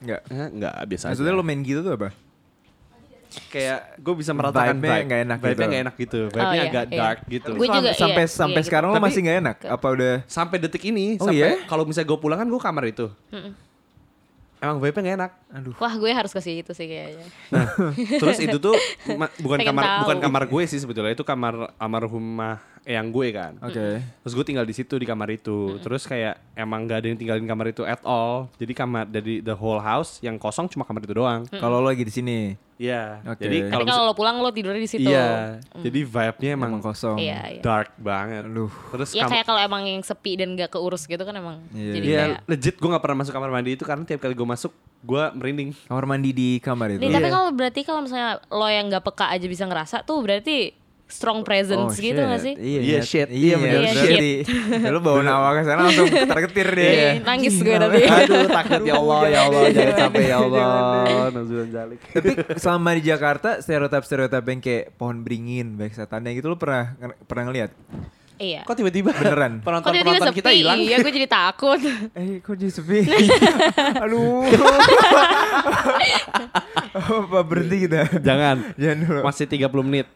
[0.00, 0.20] Enggak.
[0.26, 1.38] Eh, enggak biasa Maksudnya aja.
[1.38, 2.08] lo main gitu tuh apa?
[3.46, 5.64] Kayak gue bisa merasakan Vibe-nya vibe nggak enak Vibe-nya gitu.
[5.66, 6.20] nggak enak gitu.
[6.28, 6.98] Vibe-nya iya, agak iya.
[6.98, 7.50] dark gitu.
[7.52, 9.56] Gue Selama- juga, sampai iya, sampai iya, sekarang lo Tapi- masih nggak enak?
[9.66, 10.14] Apa udah?
[10.24, 11.50] Sampai detik ini, Oh, sampai iya?
[11.64, 13.06] kalau misalnya gue pulang kan gue kamar itu.
[13.30, 13.52] Mm-mm.
[14.60, 15.32] Emang vibe-nya gak enak.
[15.52, 15.74] Aduh.
[15.74, 17.24] Wah gue harus ke situ sih kayaknya.
[17.48, 17.64] Nah,
[18.12, 18.76] terus itu tuh
[19.18, 19.98] ma- bukan Pengen kamar tahu.
[20.04, 23.56] bukan kamar gue sih sebetulnya itu kamar almarhumah yang gue kan.
[23.60, 24.00] Oke.
[24.00, 25.76] Terus gue tinggal di situ di kamar itu.
[25.78, 28.48] Terus kayak emang gak ada yang tinggalin kamar itu at all.
[28.56, 31.44] Jadi kamar dari the whole house yang kosong cuma kamar itu doang.
[31.50, 32.38] Kalau lo lagi di sini
[32.80, 33.20] Iya.
[33.28, 33.44] Oke.
[33.44, 35.04] Jadi Tapi kalau kalau lo pulang lo tidurnya di situ.
[35.04, 35.60] Iya.
[35.76, 37.20] Jadi vibe-nya emang emang kosong.
[37.20, 37.60] Iya, iya.
[37.60, 38.48] dark banget.
[38.48, 38.72] Aduh.
[38.96, 41.92] Terus Ya kam- kayak kalau emang yang sepi dan gak keurus gitu kan emang Iya.
[41.92, 44.48] jadi Iya, kayak legit gue gak pernah masuk kamar mandi itu karena tiap kali gue
[44.48, 45.76] masuk gue merinding.
[45.84, 47.04] Kamar mandi di kamar itu.
[47.04, 47.34] Nih, tapi Iya.
[47.36, 50.72] kalau berarti kalau misalnya lo yang gak peka aja bisa ngerasa tuh berarti
[51.10, 52.26] strong presence Oh, gitu shit.
[52.26, 52.54] gak sih?
[52.54, 53.28] Iya, Iya, iya, shit.
[53.28, 53.80] Iya, Iya, bener.
[53.80, 54.32] iya, Berarti
[54.78, 56.88] ya lo bawa nawa ke sana langsung ketar-ketir deh.
[56.88, 58.02] Iya, nangis gue nanti.
[58.02, 60.64] Aduh takut ya Allah ya Allah jangan sampai ya Allah.
[61.28, 61.98] Nauzubillah zalik.
[62.08, 66.94] Tapi selama di Jakarta stereotip-stereotip yang kayak pohon beringin, baik setannya gitu lo pernah
[67.26, 67.70] pernah ngeliat?
[68.40, 68.64] Iya.
[68.64, 69.60] Kok tiba-tiba Beneran?
[69.60, 70.38] Kok tiba-tiba penonton-penonton sepi?
[70.40, 70.78] kita hilang?
[70.80, 71.76] Iya, gue jadi takut.
[72.18, 73.04] Eh, kok jadi sepi?
[74.08, 74.48] Aduh.
[76.96, 78.08] Apa berhenti kita?
[78.24, 78.56] Jangan.
[78.80, 79.20] Jangan dulu.
[79.28, 80.06] Masih 30 menit.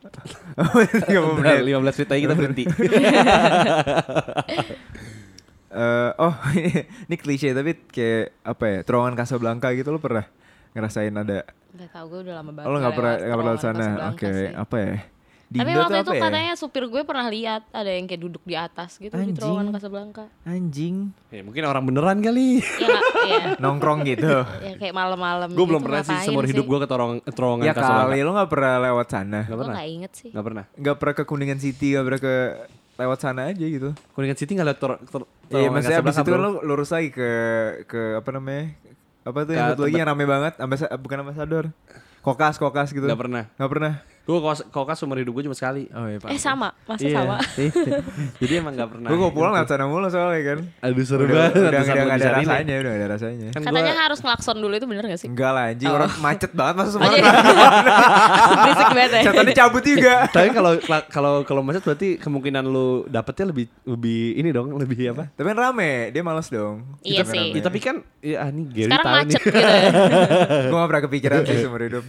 [1.05, 1.77] Tiga puluh Udah, menit.
[1.77, 2.65] 15 menit lagi kita berhenti.
[5.75, 8.79] Eh, oh, ini, ini klise tapi kayak apa ya?
[8.87, 10.25] Terowongan Casablanca gitu lo pernah
[10.73, 11.43] ngerasain ada?
[11.75, 12.67] Gak tau, gue udah lama banget.
[12.67, 13.87] Oh, lo nggak pernah nggak pernah sana?
[14.15, 14.49] Oke, sih.
[14.55, 14.95] apa ya?
[15.55, 16.23] Di Tapi Indo waktu tuh itu apa ya?
[16.27, 19.39] katanya supir gue pernah lihat ada yang kayak duduk di atas gitu di Anjing.
[19.39, 20.25] terowongan Casablanca.
[20.43, 20.97] Anjing.
[21.31, 22.59] ya, mungkin orang beneran kali.
[22.59, 22.91] Ya,
[23.23, 23.43] iya.
[23.63, 24.43] Nongkrong gitu.
[24.43, 25.55] ya kayak malam-malam.
[25.55, 28.03] gue belum gitu, pernah sih seumur hidup gue ke terowongan, terowongan ya Casablanca.
[28.11, 29.41] kali lo nggak pernah lewat sana.
[29.41, 29.77] Gak Gue pernah.
[29.79, 30.31] gak inget sih.
[30.35, 30.65] Gak pernah.
[30.75, 32.35] Nggak pernah ke Kuningan City, nggak pernah ke
[32.95, 33.91] lewat sana aja gitu.
[34.11, 37.31] Kuningan City gak liat ter, ter, Iya, terowongan maksudnya abis itu lo lurus lagi ke
[37.87, 38.75] ke apa namanya?
[39.23, 40.53] Apa tuh yang satu lagi yang rame banget?
[40.59, 41.65] Ambasa, bukan ambasador.
[42.21, 43.07] Kokas, kokas gitu.
[43.07, 43.45] Nggak pernah.
[43.55, 43.95] Nggak pernah.
[44.25, 45.85] Gue kokas seumur hidup gue cuma sekali.
[45.91, 46.29] Oh iya, Pak.
[46.29, 47.17] Eh sama, masa Iya.
[47.19, 47.37] sama.
[48.41, 49.05] Jadi emang gak pernah.
[49.07, 50.59] Gue kok pulang lewat sana mulu soalnya kan.
[50.81, 51.53] Aduh seru Udah, banget.
[51.53, 53.49] udah, Ada udah, nggak ada rasanya, udah gak ada rasanya.
[53.51, 55.29] Kan Katanya gua- harus ngelakson dulu itu bener gak sih?
[55.29, 57.13] Enggak lah anjing, orang macet banget masa Oh, semua.
[58.59, 59.23] berisik banget ya.
[59.55, 60.15] Cabut juga.
[60.35, 60.73] Tapi kalau
[61.07, 65.29] kalau kalau macet berarti kemungkinan lu dapetnya lebih lebih ini dong, lebih apa?
[65.31, 66.81] Tapi kan rame, dia males dong.
[67.03, 67.47] Iya Tapi sih.
[67.51, 69.45] Ya, tapi kan ya ah, nih Gary Sekarang tahu macet nih.
[69.45, 69.59] gitu.
[70.65, 72.05] Gue gak pernah kepikiran sih seumur hidup.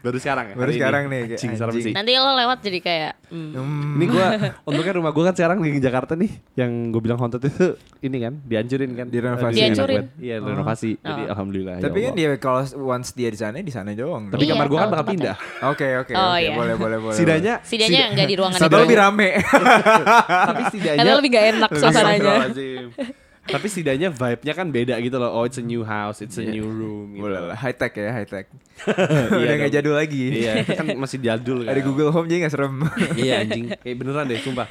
[0.00, 0.54] Baru sekarang ya.
[0.54, 1.10] Baru hari sekarang ini.
[1.10, 1.84] nih, kayak Anjing, serem anjing.
[1.84, 1.92] sih.
[1.92, 3.48] Nanti lo lewat jadi kayak hmm.
[3.52, 3.92] Hmm.
[3.92, 4.26] Ini gua
[4.62, 7.66] untungnya rumah gua kan sekarang di Jakarta nih yang gue bilang haunted itu
[8.00, 9.54] ini kan dihancurin kan Direnovasi.
[9.54, 9.96] Dihancurin.
[10.00, 10.04] gua.
[10.18, 11.32] iya renovasi jadi Oh.
[11.32, 12.32] alhamdulillah Tapi ya kan Allah.
[12.32, 14.28] dia kalau once dia di sana, di sana doang.
[14.28, 15.36] tapi Iya, kamar gua kan bakal pindah
[15.66, 16.40] Oke, oke, Oh, oke.
[16.40, 16.54] iya.
[16.54, 17.14] Boleh, boleh, boleh.
[17.14, 18.80] setidaknya Setidaknya nggak di ruangan Satu itu.
[18.84, 19.28] lebih rame.
[19.36, 22.34] tapi setidaknya Karena lebih gak enak suasananya.
[23.42, 26.52] Tapi setidaknya vibe-nya kan beda gitu loh oh it's a new house it's a Iya.
[26.52, 27.24] new room gitu.
[27.24, 28.46] Boleh lah, high tech ya, high tech.
[28.86, 30.24] Iya Udah gak jadul lagi.
[30.36, 32.74] iya itu kan masih jadul kan Ada Google Home jadi gak serem.
[33.18, 34.68] iya anjing kayak beneran deh sumpah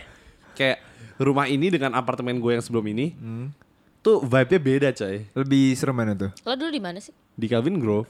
[0.54, 0.80] kayak
[1.18, 3.52] rumah ini dengan apartemen gue yang sebelum ini Hmm.
[4.00, 6.32] tuh vibe-nya beda coy Lebih serem mana tuh?
[6.42, 7.12] Lo dulu di mana sih?
[7.34, 8.08] di Calvin Grove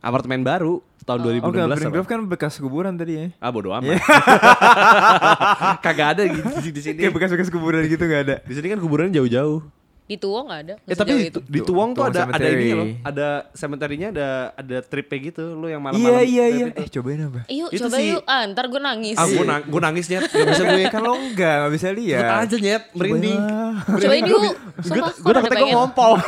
[0.00, 1.92] apartemen baru tahun 2016 Oh, apa?
[1.92, 3.26] Grove kan bekas kuburan tadi ya.
[3.36, 4.02] ah bodo amat
[5.80, 8.36] kagak ada gitu di, di sini Kayak bekas-bekas kuburan gitu gak ada.
[8.40, 9.62] di sini kan kuburan jauh-jauh
[10.10, 10.74] Di Tuwong nggak ada.
[10.74, 11.38] Eh Nggak tapi itu.
[11.46, 15.78] di Tuwong tuh ada ada ini loh, ada cemetery-nya ada ada tripnya gitu, lu yang
[15.78, 16.20] Iya, malam-malam.
[16.26, 16.66] iya, iya.
[16.66, 16.76] itu.
[16.76, 17.40] Eh, cobain apa?
[17.46, 18.22] Yuk Itu coba sih- yuk.
[18.26, 19.14] Ah ntar gue nangis.
[19.14, 20.82] Ah, gue nang, gua nangisnya, gak bisa gue.
[20.88, 22.20] Kan lo enggak, gak bisa lihat.
[22.20, 23.40] Lihat aja nyet, merinding.
[23.86, 24.40] Cobain yuk.
[25.16, 26.12] Gue takutnya gue ngompol.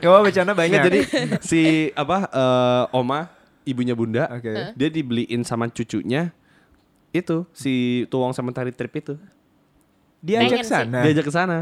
[0.00, 0.72] Gak apa bercanda banyak.
[0.72, 1.00] Nggak, jadi
[1.40, 1.60] si
[1.92, 3.28] apa eh, Oma,
[3.64, 4.72] ibunya Bunda, Oke.
[4.72, 6.30] dia dibeliin sama cucunya
[7.10, 9.14] itu si Tuwong Cemetery trip itu.
[10.20, 10.70] Dia ajak Pengen sih.
[10.70, 10.98] sana.
[11.00, 11.58] Diajak ke sana.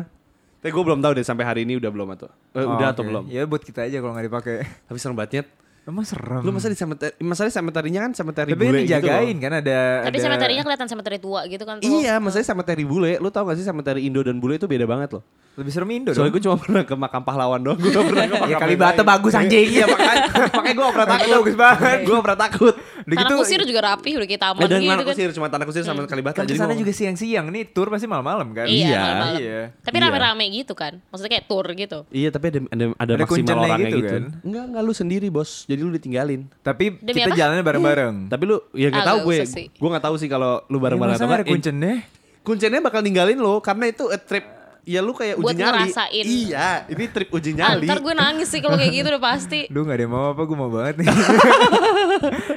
[0.59, 3.01] Tapi gue belum tahu deh sampai hari ini udah belum atau eh, Oh, udah atau
[3.01, 3.09] oke.
[3.09, 3.25] belum.
[3.29, 4.57] Ya buat kita aja kalau gak dipakai.
[4.85, 5.47] Tapi serem banget.
[5.89, 6.41] Emang serem.
[6.41, 10.13] Lu masa di cemetery, masalahnya cemetery-nya kan cemetery Tapi bule gitu dijagain kan ada Tapi
[10.13, 10.25] ada...
[10.29, 11.81] cemetery-nya kelihatan cemetery tua gitu kan.
[11.81, 11.89] Tuh.
[11.97, 13.17] Iya, maksudnya cemetery bule.
[13.17, 15.25] Lu tau gak sih cemetery Indo dan bule itu beda banget loh.
[15.57, 16.35] Lebih serem Indo Soalnya dong.
[16.35, 17.79] gue cuma pernah ke makam pahlawan doang.
[17.81, 19.09] Gue pernah ke makam Ya yang Kalibata lain.
[19.09, 19.67] bagus anjing.
[19.67, 20.23] Iya makanya,
[20.55, 21.31] makanya gue pernah takut.
[21.35, 21.99] bagus banget.
[22.05, 22.75] Gue pernah takut.
[22.79, 25.09] Udah Tanah gitu kusir juga rapi udah kayak taman Eh, dan gitu tanah kan.
[25.11, 26.37] kusir, cuma tanah kusir sama Kalibata.
[26.37, 28.69] kan Jadi gua- juga siang-siang nih tour pasti malam-malam kan.
[28.69, 29.03] Iya, Iya.
[29.35, 29.61] Iya.
[29.81, 30.05] Tapi Iya.
[30.05, 31.01] rame-rame gitu kan.
[31.09, 31.99] Maksudnya kayak tour gitu.
[32.13, 34.13] Iya tapi ada ada, ada, Ada maksimal orangnya gitu gitu.
[34.13, 34.23] kan?
[34.45, 35.51] Enggak, enggak lu sendiri bos.
[35.65, 36.47] Jadi lu ditinggalin.
[36.59, 37.37] Tapi Demi kita apa?
[37.37, 38.15] jalannya bareng-bareng.
[38.33, 39.69] Tapi lu ya Ah, tahu nggak gue.
[39.73, 41.51] Gue nggak tahu sih kalau lu Ya, bareng-bareng masa atau ada nggak.
[41.51, 41.95] kuncennya?
[42.41, 45.85] Kuncennya bakal ninggalin lo karena itu a trip Ya lu kayak uji Buat nyali.
[45.85, 46.25] ngerasain.
[46.25, 47.85] Iya, ini trip uji Ah, nyali.
[47.85, 49.61] ntar gue nangis sih kalau kayak gitu udah pasti.
[49.69, 51.07] Duh gak ada yang mau apa, gue mau banget nih.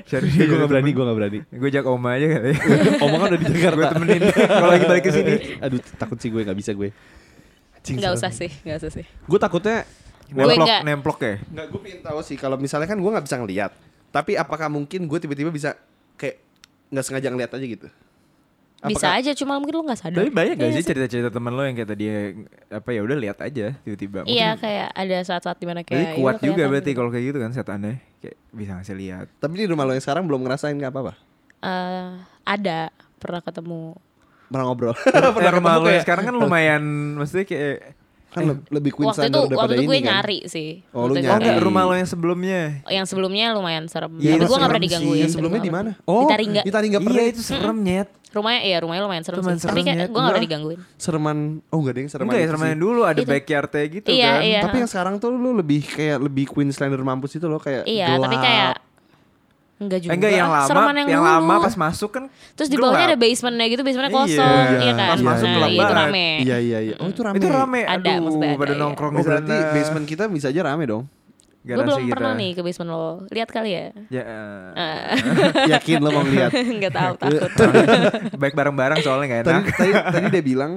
[0.06, 1.40] Cari gue gak berani, gue gak berani.
[1.46, 2.52] Gue ajak Oma aja kali.
[3.04, 3.76] Omongan udah di Jakarta.
[3.76, 5.34] gue temenin kalau lagi balik ke sini.
[5.60, 6.90] Aduh, takut sih gue gak bisa gue.
[7.84, 9.06] Nggak usah sih, nggak usah sih.
[9.26, 9.84] Gue takutnya
[10.34, 10.82] Nemplok, nggak.
[10.84, 11.36] nemplok ya.
[11.44, 13.72] Nggak, gue pengen tahu sih kalau misalnya kan gue nggak bisa ngelihat.
[14.10, 15.76] Tapi apakah mungkin gue tiba-tiba bisa
[16.16, 16.40] kayak
[16.90, 17.88] nggak sengaja ngeliat aja gitu?
[18.82, 20.18] Bisa Apakah- aja cuma mungkin lu nggak sadar.
[20.18, 22.06] Tapi banyak gak Iya sih cerita-cerita temen lo yang kayak tadi
[22.68, 24.26] apa ya udah lihat aja tiba-tiba.
[24.26, 26.98] Iya kayak ada saat-saat di mana kayak Jadi ya kuat udah juga berarti gitu.
[26.98, 29.26] kalau kayak gitu kan setannya kayak bisa ngasih lihat.
[29.38, 31.14] Tapi di rumah lo yang sekarang belum ngerasain nggak apa-apa?
[31.62, 32.10] Eh,
[32.44, 33.94] ada pernah ketemu.
[34.50, 34.96] Pernah ngobrol.
[35.38, 36.84] Pernah rumah ketemu lo yang kayak- sekarang kan lumayan
[37.16, 37.76] maksudnya kayak
[38.32, 40.14] kan le- lebih Queen waktu itu Slender waktu daripada itu gue ini kan.
[40.14, 40.70] nyari sih.
[40.90, 41.28] Oh, lu Oh nyari.
[41.28, 42.62] enggak kayak- rumah lo yang sebelumnya.
[42.88, 44.12] yang sebelumnya lumayan serem.
[44.16, 45.22] Iya, Tapi gue gak pernah digangguin.
[45.22, 45.92] Yang sebelumnya di mana?
[46.00, 46.62] di Taringga.
[46.62, 47.18] Di Taringga pernah.
[47.18, 48.10] Iya itu serem nyet.
[48.32, 49.68] Rumahnya iya rumahnya lumayan serem Lumayan sih.
[49.68, 50.08] Tapi serem, kayak ya.
[50.08, 50.80] gue gak pernah digangguin.
[50.96, 51.38] Sereman.
[51.68, 52.26] Oh enggak deh, sereman.
[52.26, 52.70] Enggak ya itu serem sih.
[52.70, 53.28] yang dulu ada Itu.
[53.28, 54.40] backyardnya gitu Iya, kan.
[54.42, 54.62] iya.
[54.64, 58.16] Tapi yang sekarang tuh lu lebih kayak lebih Queen Slender mampus itu loh kayak Iya,
[58.16, 58.72] tapi kayak
[59.82, 60.12] enggak juga.
[60.12, 61.26] Eh, enggak yang lama, Sereman yang, dulu.
[61.26, 62.24] lama pas masuk kan
[62.54, 64.20] Terus di bawahnya ada basementnya gitu, basementnya Iya.
[64.22, 64.80] kosong, Iya.
[64.80, 65.10] iya kan?
[65.10, 65.98] Pas masuk nah, gelap itu banget.
[65.98, 66.28] rame.
[66.40, 66.96] Iya iya iya.
[66.96, 67.36] Oh itu rame.
[67.36, 67.82] Itu rame.
[67.82, 68.80] Ada, Aduh, maksudnya ada, pada iya.
[68.80, 69.74] nongkrong Oh di berarti sana.
[69.74, 71.04] basement kita bisa aja rame dong.
[71.62, 72.14] Gue belum kita.
[72.18, 73.06] pernah nih ke basement lo.
[73.28, 73.86] Lihat kali ya?
[74.10, 74.24] Ya.
[74.74, 75.02] Eh,
[75.74, 76.52] Yakin lo mau ngeliat.
[76.54, 77.42] Enggak tahu, takut.
[78.34, 79.66] Baik bareng-bareng soalnya gak tadi, enak.
[79.72, 80.72] tadi, tadi dia bilang,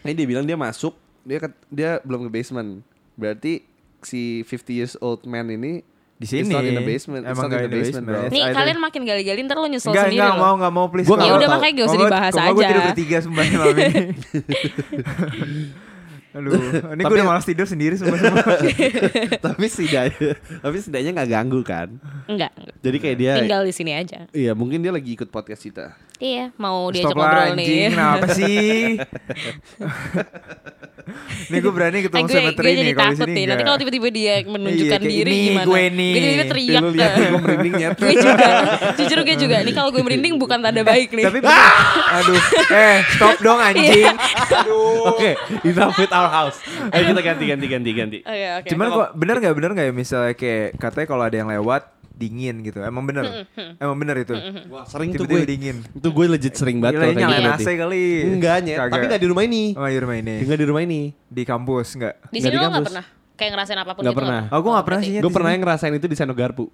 [0.00, 2.78] tadi dia bilang dia masuk, dia dia belum ke basement.
[3.14, 3.66] Berarti
[3.98, 5.82] si 50 years old man ini
[6.18, 6.42] Di sini.
[6.42, 7.22] It's not in the basement.
[7.22, 8.18] It's Emang not in gak the basement, bro.
[8.26, 10.42] Nih either- kalian makin gali-gali ntar lo nyesel Enggak, sendiri enggak, loh.
[10.42, 11.06] mau, enggak mau please.
[11.06, 12.68] Ya udah makanya gak usah dibahas kalau gue aja.
[12.68, 14.02] tidur bertiga sumpah malam ini.
[16.36, 16.52] Aduh,
[16.94, 18.20] ini gue udah malas tidur sendiri sumpah.
[19.48, 21.88] tapi setidaknya tapi setidaknya nggak ganggu kan.
[22.28, 22.52] Enggak.
[22.84, 24.28] Jadi kayak dia Tinggal di sini aja.
[24.36, 25.96] Iya mungkin dia lagi ikut podcast kita.
[26.18, 27.94] Iya, mau diajak Stop ngobrol anjing, nih.
[27.94, 28.98] kenapa sih?
[31.48, 33.44] nih gue berani ketemu gue, cemetery gue nih jadi kalau di takut sini nih.
[33.46, 35.66] Nanti kalau tiba-tiba dia menunjukkan Iya, diri ini, gimana?
[35.70, 36.10] gue nih.
[36.10, 36.80] Gue tiba-tiba teriak.
[36.82, 38.50] Lu lihat gue merinding gue juga.
[38.98, 39.56] Jujur gue juga.
[39.62, 41.24] Nih kalau gue merinding bukan tanda baik nih.
[41.30, 41.38] Tapi
[42.18, 42.40] aduh,
[42.74, 44.14] eh stop dong anjing.
[45.06, 45.30] Oke,
[45.62, 46.58] enough with our house.
[46.90, 48.18] Ayo kita ganti ganti ganti ganti.
[48.26, 48.68] Oke, oke.
[48.74, 51.82] Cuman kok bener nggak bener nggak ya misalnya kayak katanya kalau ada yang lewat
[52.18, 52.82] dingin gitu.
[52.82, 53.46] Emang bener?
[53.78, 54.34] Emang bener itu?
[54.74, 55.46] Wah, sering tuh gue.
[55.46, 55.86] dingin.
[55.94, 57.74] Itu gue legit sering banget kalau kayak gitu AC nanti.
[57.78, 58.04] kali.
[58.26, 58.78] Enggak, nyet.
[58.90, 59.62] Tapi enggak di rumah ini.
[59.78, 60.34] Oh, di rumah ini.
[60.42, 61.00] Enggak di rumah ini.
[61.30, 62.14] Di kampus enggak?
[62.34, 62.90] Di sini lo nggak kampus.
[62.90, 63.06] pernah
[63.38, 64.42] kayak ngerasain apa pun Nggak gitu pernah.
[64.50, 65.14] Oh, gue gak pernah sih.
[65.22, 66.66] Gue pernah ngerasain itu di Seno Garpu.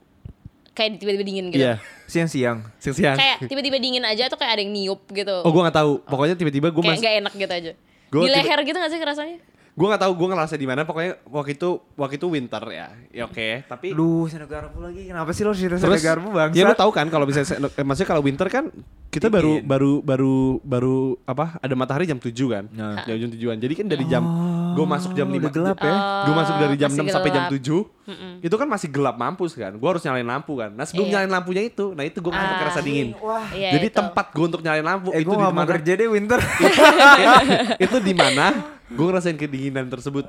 [0.75, 1.61] Kayak tiba-tiba dingin gitu.
[1.61, 1.79] Iya.
[2.09, 2.59] Siang-siang.
[2.81, 3.15] Siang-siang.
[3.21, 5.37] Kayak tiba-tiba dingin aja atau kayak ada yang niup gitu.
[5.45, 5.93] Oh, gue gak tahu.
[6.09, 7.73] Pokoknya tiba-tiba gue kayak mas nggak enak gitu aja.
[8.15, 9.39] Gua di leher gitu gak sih rasanya?
[9.75, 13.27] gue gak tahu gue ngerasa di mana pokoknya waktu itu waktu itu winter ya ya
[13.27, 15.11] oke tapi Lu Seno Garpu lagi.
[15.11, 16.55] Kenapa sih lo cerita Seno terus Garpu bang?
[16.55, 18.71] ya lo tahu kan kalau misalnya eh, maksudnya kalau winter kan
[19.11, 20.97] kita baru baru baru baru
[21.27, 23.03] apa ada matahari jam 7 kan Nah.
[23.03, 24.23] jam jam tujuan jadi kan dari jam
[24.75, 25.95] gue masuk jam Oh, 5 udah gelap ya?
[26.20, 27.62] gue masuk dari jam masih 6 sampai jam gelap.
[28.05, 31.12] 7 itu kan masih gelap mampus kan gue harus nyalain lampu kan nah sebelum Iya.
[31.16, 32.59] nyalain lampunya itu nah itu gue Ah.
[32.61, 33.14] kerasa dingin
[33.51, 33.97] Iya, jadi itu.
[33.97, 36.41] tempat gue untuk nyalain lampu Eh itu gue di mana kerja deh winter.
[37.81, 38.47] itu di mana
[38.87, 40.27] gue ngerasain kedinginan tersebut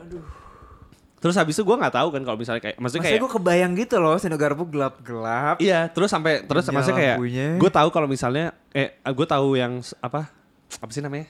[1.15, 3.71] terus habis itu gue nggak tahu kan kalau misalnya kayak maksudnya Maksudnya kayak gue kebayang
[3.75, 5.57] gitu loh Seno Garpu gelap-gelap.
[5.57, 7.17] Iya, terus sampai terus maksudnya kayak
[7.57, 10.29] gue tahu kalau misalnya eh gue tahu yang apa
[10.75, 11.25] apa sih namanya?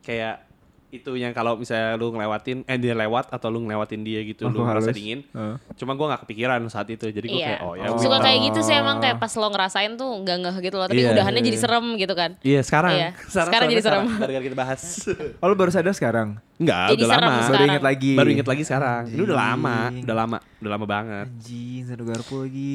[0.00, 0.46] Kayak
[0.90, 4.50] itu yang kalau misalnya lu ngelewatin eh dia lewat atau lu ngelewatin dia gitu Oh,
[4.50, 4.96] lu ngerasa halus.
[4.96, 5.22] dingin.
[5.24, 5.54] Heeh.
[5.74, 7.06] Cuma gue nggak kepikiran saat itu.
[7.06, 7.46] Jadi gue Iya.
[7.48, 10.56] kayak oh ya Suka kayak gitu sih emang kayak pas lo ngerasain tuh nggak ngeh
[10.60, 10.86] gitu loh.
[10.86, 11.14] Tapi Iya.
[11.14, 12.30] udahannya jadi serem gitu kan.
[12.40, 12.92] Iya, sekarang.
[12.92, 13.08] Iya.
[13.30, 14.04] Sekarang jadi serem.
[14.12, 14.80] Gara-gara kita bahas.
[15.40, 16.36] Oh lu baru sadar sekarang?
[16.56, 17.30] Enggak, Jadi udah serem lama.
[17.32, 17.48] sekarang.
[17.54, 18.12] Baru inget lagi.
[18.12, 19.02] Baru inget lagi sekarang.
[19.08, 21.26] Ini udah lama, udah lama, udah lama banget.
[21.30, 22.74] Anjing Seno Garpu lagi.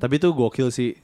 [0.00, 0.96] Tapi itu gokil sih.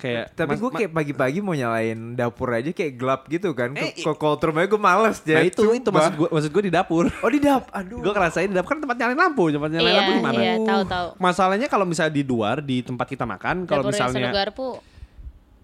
[0.00, 3.76] Kayak Tapi mas- gue kayak pagi-pagi mau nyalain dapur aja kayak gelap gitu kan.
[3.76, 5.52] Eh, cold room aja gue males Nah Jet.
[5.52, 7.04] itu itu maksud gue maksud gue di dapur.
[7.20, 8.00] Oh di dap, aduh.
[8.00, 10.40] gue ngerasain di dapur kan tempat nyalain lampu, tempat nyalain Iya, lampu di mana?
[10.40, 11.08] iya, tahu tahu.
[11.16, 14.68] Masalahnya kalau misalnya di luar di tempat kita makan, kalau Dapur misalnya Garpu.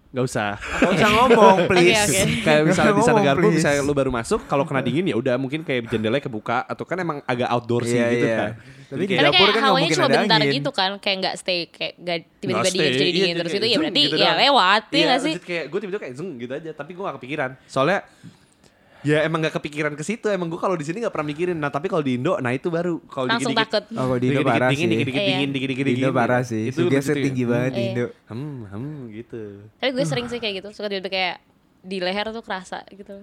[0.07, 0.55] Nggak usah.
[0.55, 1.99] Gak usah ngomong please.
[1.99, 2.41] Oke, oke.
[2.41, 3.57] kayak misalnya di sana garpu, please.
[3.57, 6.97] misalnya lu baru masuk, kalau kena dingin ya udah mungkin kayak jendelanya kebuka atau kan
[6.97, 8.37] emang agak outdoor sih Iya, gitu iya.
[8.37, 8.51] kan.
[8.87, 10.53] Tapi Tapi dapur kayak kan hawanya cuma ada bentar angin.
[10.53, 13.59] gitu kan, kayak nggak stay, kayak nggak tiba-tiba Nggak dingin jadi iya, dingin terus kayak
[13.59, 15.33] itu ya berarti gitu ya lewat ya Iya, nggak sih?
[15.37, 17.49] kayak gue tiba-tiba kayak zeng gitu aja, tapi gue gak kepikiran.
[17.65, 17.99] Soalnya
[19.01, 20.25] ya emang gak kepikiran ke situ.
[20.27, 21.53] Emang gue kalau di sini gak pernah mikirin.
[21.53, 23.83] Nah tapi kalau di Indo, nah itu baru kalau Langsung dikit-dikit- takut.
[23.91, 24.91] Oh kalau di Indo dikit-dikit parah dingin, sih.
[24.91, 25.29] dikit-dikit Iya.
[25.29, 26.17] dingin, dikit-dikit Di Indo dingin.
[26.17, 26.63] parah sih.
[26.65, 27.25] Itu Sugesnya gitu ya.
[27.25, 27.89] tinggi banget di Iya.
[27.89, 28.05] Indo.
[28.25, 29.41] Hmm, hmm gitu.
[29.75, 31.35] Tapi gue sering sih kayak gitu, suka tiba-tiba kayak
[31.79, 33.15] di leher tuh kerasa gitu.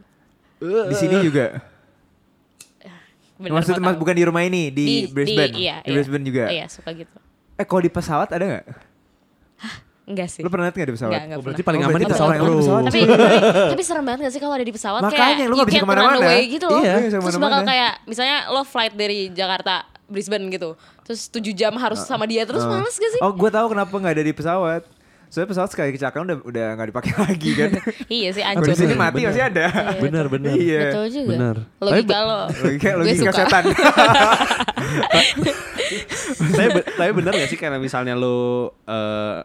[0.61, 1.47] Di sini juga.
[3.35, 5.51] Bener, Maksudnya mau mas, bukan di rumah ini, di, Brisbane.
[5.53, 5.93] iya, di iya.
[5.93, 6.45] Brisbane juga.
[6.49, 7.19] Iya, suka gitu.
[7.55, 8.67] Eh kalau di pesawat ada nggak?
[10.05, 10.41] Enggak sih.
[10.41, 11.11] Lo pernah liat nggak di pesawat?
[11.11, 12.55] Enggak, enggak Oh, berarti paling Oh, aman di pesawat, bro.
[12.59, 12.83] pesawat.
[12.85, 13.37] tapi, tapi
[13.73, 15.81] tapi serem banget gak sih kalau ada di pesawat Makanya, kayak lu nggak you bisa
[15.81, 16.29] ke mana-mana.
[16.47, 16.83] gitu loh.
[16.83, 19.75] Iya, Terus bakal kayak misalnya lo flight dari Jakarta
[20.05, 20.77] Brisbane gitu.
[21.03, 22.69] Terus 7 jam harus sama dia terus Uh.
[22.71, 23.21] males gak sih?
[23.21, 24.85] Oh gue tahu kenapa nggak ada di pesawat.
[25.27, 27.71] Soalnya pesawat sekali kecelakaan udah udah nggak dipakai lagi kan.
[28.13, 28.71] iya sih anjir.
[28.71, 29.29] di sini bener, mati bener.
[29.33, 29.65] masih ada.
[29.65, 30.53] Iya, Benar, benar.
[30.55, 30.81] Iya.
[30.85, 31.29] Betul juga.
[31.33, 31.57] Bener.
[31.81, 32.41] Logika lo.
[32.55, 33.65] Logika, Gue logika setan.
[36.55, 38.37] tapi, tapi bener gak sih kayak misalnya lu
[38.85, 39.37] eh,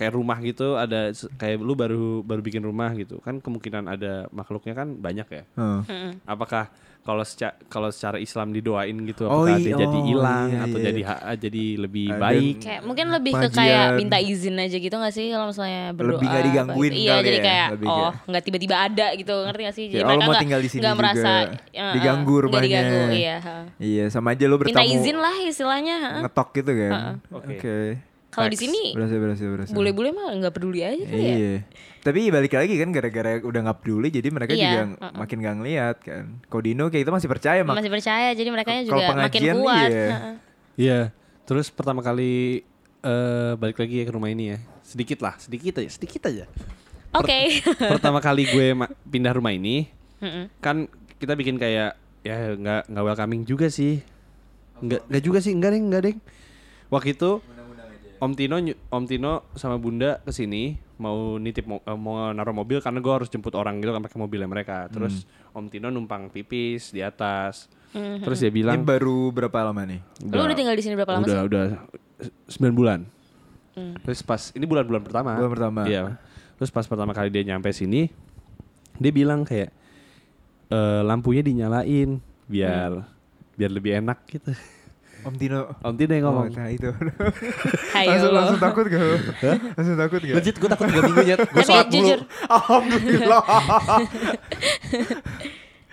[0.00, 1.00] kayak rumah gitu ada
[1.36, 5.44] kayak lu baru baru bikin rumah gitu kan kemungkinan ada makhluknya kan banyak ya.
[5.52, 6.16] Heeh.
[6.24, 10.46] Apakah kalau secara kalau secara Islam didoain gitu Oh, apakah iya, dia jadi oh, hilang
[10.46, 10.86] iya, atau iya.
[10.86, 12.54] jadi ha- jadi lebih Ada- baik?
[12.60, 16.12] Kayak mungkin lebih ke kayak minta izin aja gitu gak sih kalau misalnya berdoa.
[16.14, 16.92] Lebih nggak apa digangguin.
[16.92, 19.84] Iya kali jadi ya, kayak lebih oh kayak- nggak tiba-tiba ada gitu ngerti gak sih?
[19.86, 21.00] Jadi Ya, oh, mereka mau nggak- tinggal di sini nggak juga.
[21.02, 21.32] merasa
[21.70, 22.64] ya, Diganggu nggak rumahnya.
[22.66, 23.36] diganggu, iya.
[23.78, 24.76] Iya sama aja lo bertamu.
[24.76, 25.94] Minta izin lah istilahnya.
[25.98, 26.10] ha.
[26.20, 26.92] Ngetok gitu kan.
[27.30, 27.54] Oke.
[27.56, 27.76] Oke.
[28.30, 29.74] Kalau di sini Berhasil berhasil berhasil.
[29.74, 31.10] bule-bule mah nggak peduli aja ya.
[31.10, 31.54] Iya.
[31.98, 35.12] Tapi balik lagi kan gara-gara udah nggak peduli jadi mereka Iya, juga uh-uh.
[35.18, 36.24] makin gak ngeliat kan.
[36.46, 37.74] Kodino kayak itu masih percaya mak.
[37.74, 39.90] Masih percaya jadi mereka juga makin kuat.
[39.90, 40.08] iya.
[40.74, 41.00] Iya.
[41.42, 42.62] Terus pertama kali
[43.00, 44.58] eh balik lagi ya ke rumah ini ya.
[44.80, 46.46] Sedikit lah, sedikit aja, sedikit aja.
[47.10, 47.58] Oke.
[47.98, 48.66] pertama kali gue
[49.04, 49.90] pindah rumah ini
[50.22, 50.46] Mm-mm.
[50.62, 50.86] kan
[51.18, 53.98] kita bikin kayak ya nggak nggak welcoming juga sih
[54.78, 56.16] nggak nggak juga sih enggak deh enggak deh
[56.86, 57.40] waktu itu
[58.20, 62.78] Om Tino Om Tino sama Bunda ke sini mau nitip mo- eh, mau naruh mobil
[62.78, 64.86] karena gue harus jemput orang gitu kan pakai mobilnya mereka.
[64.86, 67.72] Terus Om Tino numpang pipis di atas.
[67.90, 70.00] Terus dia Ini bilang baru berapa lama nih?
[70.22, 71.38] Lu udah tinggal di sini berapa lama udah sih?
[71.38, 71.48] Hmm.
[71.48, 71.64] udah
[72.46, 73.00] sembilan bulan.
[74.04, 75.32] Terus pas ini bulan-bulan pertama.
[75.34, 75.80] Bulan pertama.
[75.84, 76.20] iya.
[76.54, 78.12] Terus pas pertama kali dia nyampe sini
[78.94, 79.72] dia bilang kayak
[80.68, 83.08] eh, lampunya dinyalain biar
[83.56, 84.52] biar lebih enak gitu
[85.20, 85.60] Om Tino.
[85.78, 86.88] Om Tino yang ngomong Oh, nah itu.
[87.94, 88.38] Hayo langsung, lo.
[88.38, 89.00] langsung takut gak?
[89.00, 89.16] lu?
[89.74, 90.34] langsung takut gak?
[90.34, 93.42] legit gue takut tiga minggu nyet gue sholat mulu jujur, Alhamdulillah.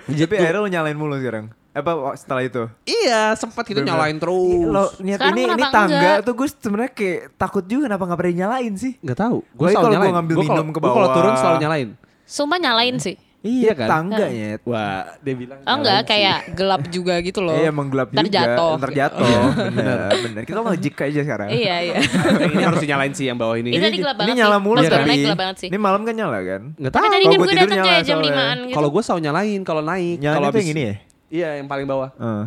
[0.07, 1.45] Legit, Tapi akhirnya lo nyalain mulu sekarang.
[1.69, 2.63] Apa setelah itu?
[2.83, 3.85] iya sempat Bener-bener.
[3.85, 6.17] nyalain terus Lo niat Sekarang ini ini tangga enggak?
[6.23, 8.93] tuh gue sebenarnya kayak takut juga kenapa nggak pernah nyalain sih?
[8.97, 11.13] nggak tahu gue selalu nyalain ngambil Gua kalau- minum ke gua kalau bawah.
[11.13, 11.89] turun selalu nyalain
[12.25, 13.15] sumpah nyalain sih.
[13.39, 13.87] Iya kan?
[13.87, 14.59] tangga nyet.
[14.63, 15.61] Wah, dia bilang.
[15.61, 17.53] Oh enggak kayak gelap juga gitu loh.
[17.59, 18.35] Iya emang gelap Ntar juga.
[18.35, 18.73] jatuh.
[18.75, 19.41] Ntar jatuh.
[19.69, 20.41] bener, bener.
[20.43, 21.49] Kita mau ngejik aja sekarang.
[21.49, 21.95] Iya iya.
[22.49, 23.69] ini harus dinyalain sih yang bawah ini.
[23.69, 25.05] Ini tadi gelap Ini banget nyala mulu Pas tapi.
[25.05, 25.67] naik gelap banget sih.
[25.69, 26.61] Ini malam kan nyala kan?
[26.73, 27.13] Nggak Tapi tahu.
[27.13, 28.27] tadi Kalau kan gue datang nyala kayak jam soalnya.
[28.27, 28.75] limaan gitu.
[28.75, 30.17] Kalau gue selalu nyalain kalau naik.
[30.17, 30.95] Nyalanya Kalau yang habis- ini ya?
[31.27, 32.09] Iya, yang paling bawah.
[32.13, 32.43] Heeh.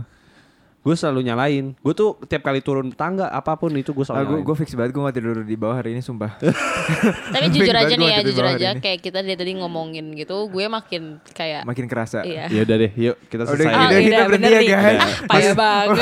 [0.81, 1.76] Gue selalu nyalain.
[1.76, 4.47] Gue tuh tiap kali turun tangga apa pun itu gue Ah, selalu gue nyalain.
[4.49, 6.41] gue fix banget gue gak tidur di bawah hari ini sumpah.
[7.35, 8.81] Tapi jujur aja nih ya, jujur aja ini.
[8.81, 12.24] kayak kita dari tadi ngomongin gitu, gue makin kayak Makin kerasa.
[12.24, 12.49] iya.
[12.49, 13.70] Ya udah deh, yuk kita Udah, selesai.
[13.70, 14.66] udah, iya, kita berhenti ya, nih.
[14.66, 14.97] guys.
[14.97, 15.97] Ah, payah banget.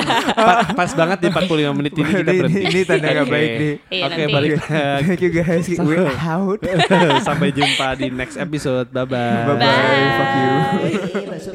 [0.40, 2.60] Pa- pas banget di 45 menit ini kita Ini- berhenti.
[2.62, 3.32] ini tanda nggak Oke.
[3.32, 3.74] baik nih.
[3.90, 4.70] Iya, Oke, balik lagi.
[5.04, 5.66] Thank you guys.
[5.74, 6.60] We out.
[7.26, 8.86] Sampai jumpa di next episode.
[8.88, 9.42] Bye bye.
[9.44, 10.06] Bye bye.
[10.14, 10.30] Fuck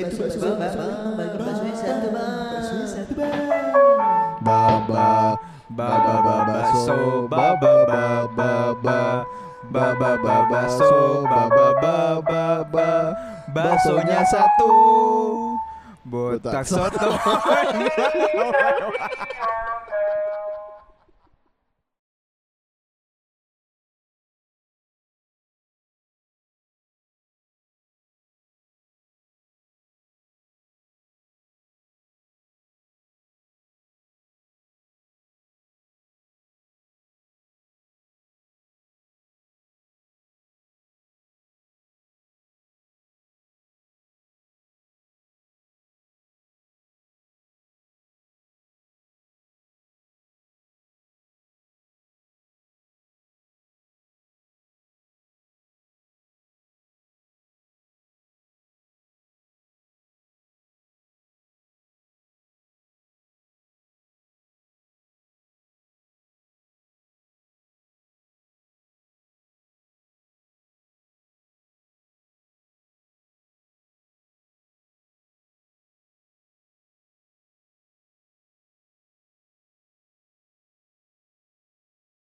[0.04, 1.24] you.
[5.76, 9.26] Baba Baba baba so baba baba ba
[9.72, 12.90] baba baba so baba baba ba
[13.52, 14.72] baksonya satu
[16.08, 17.12] botak soto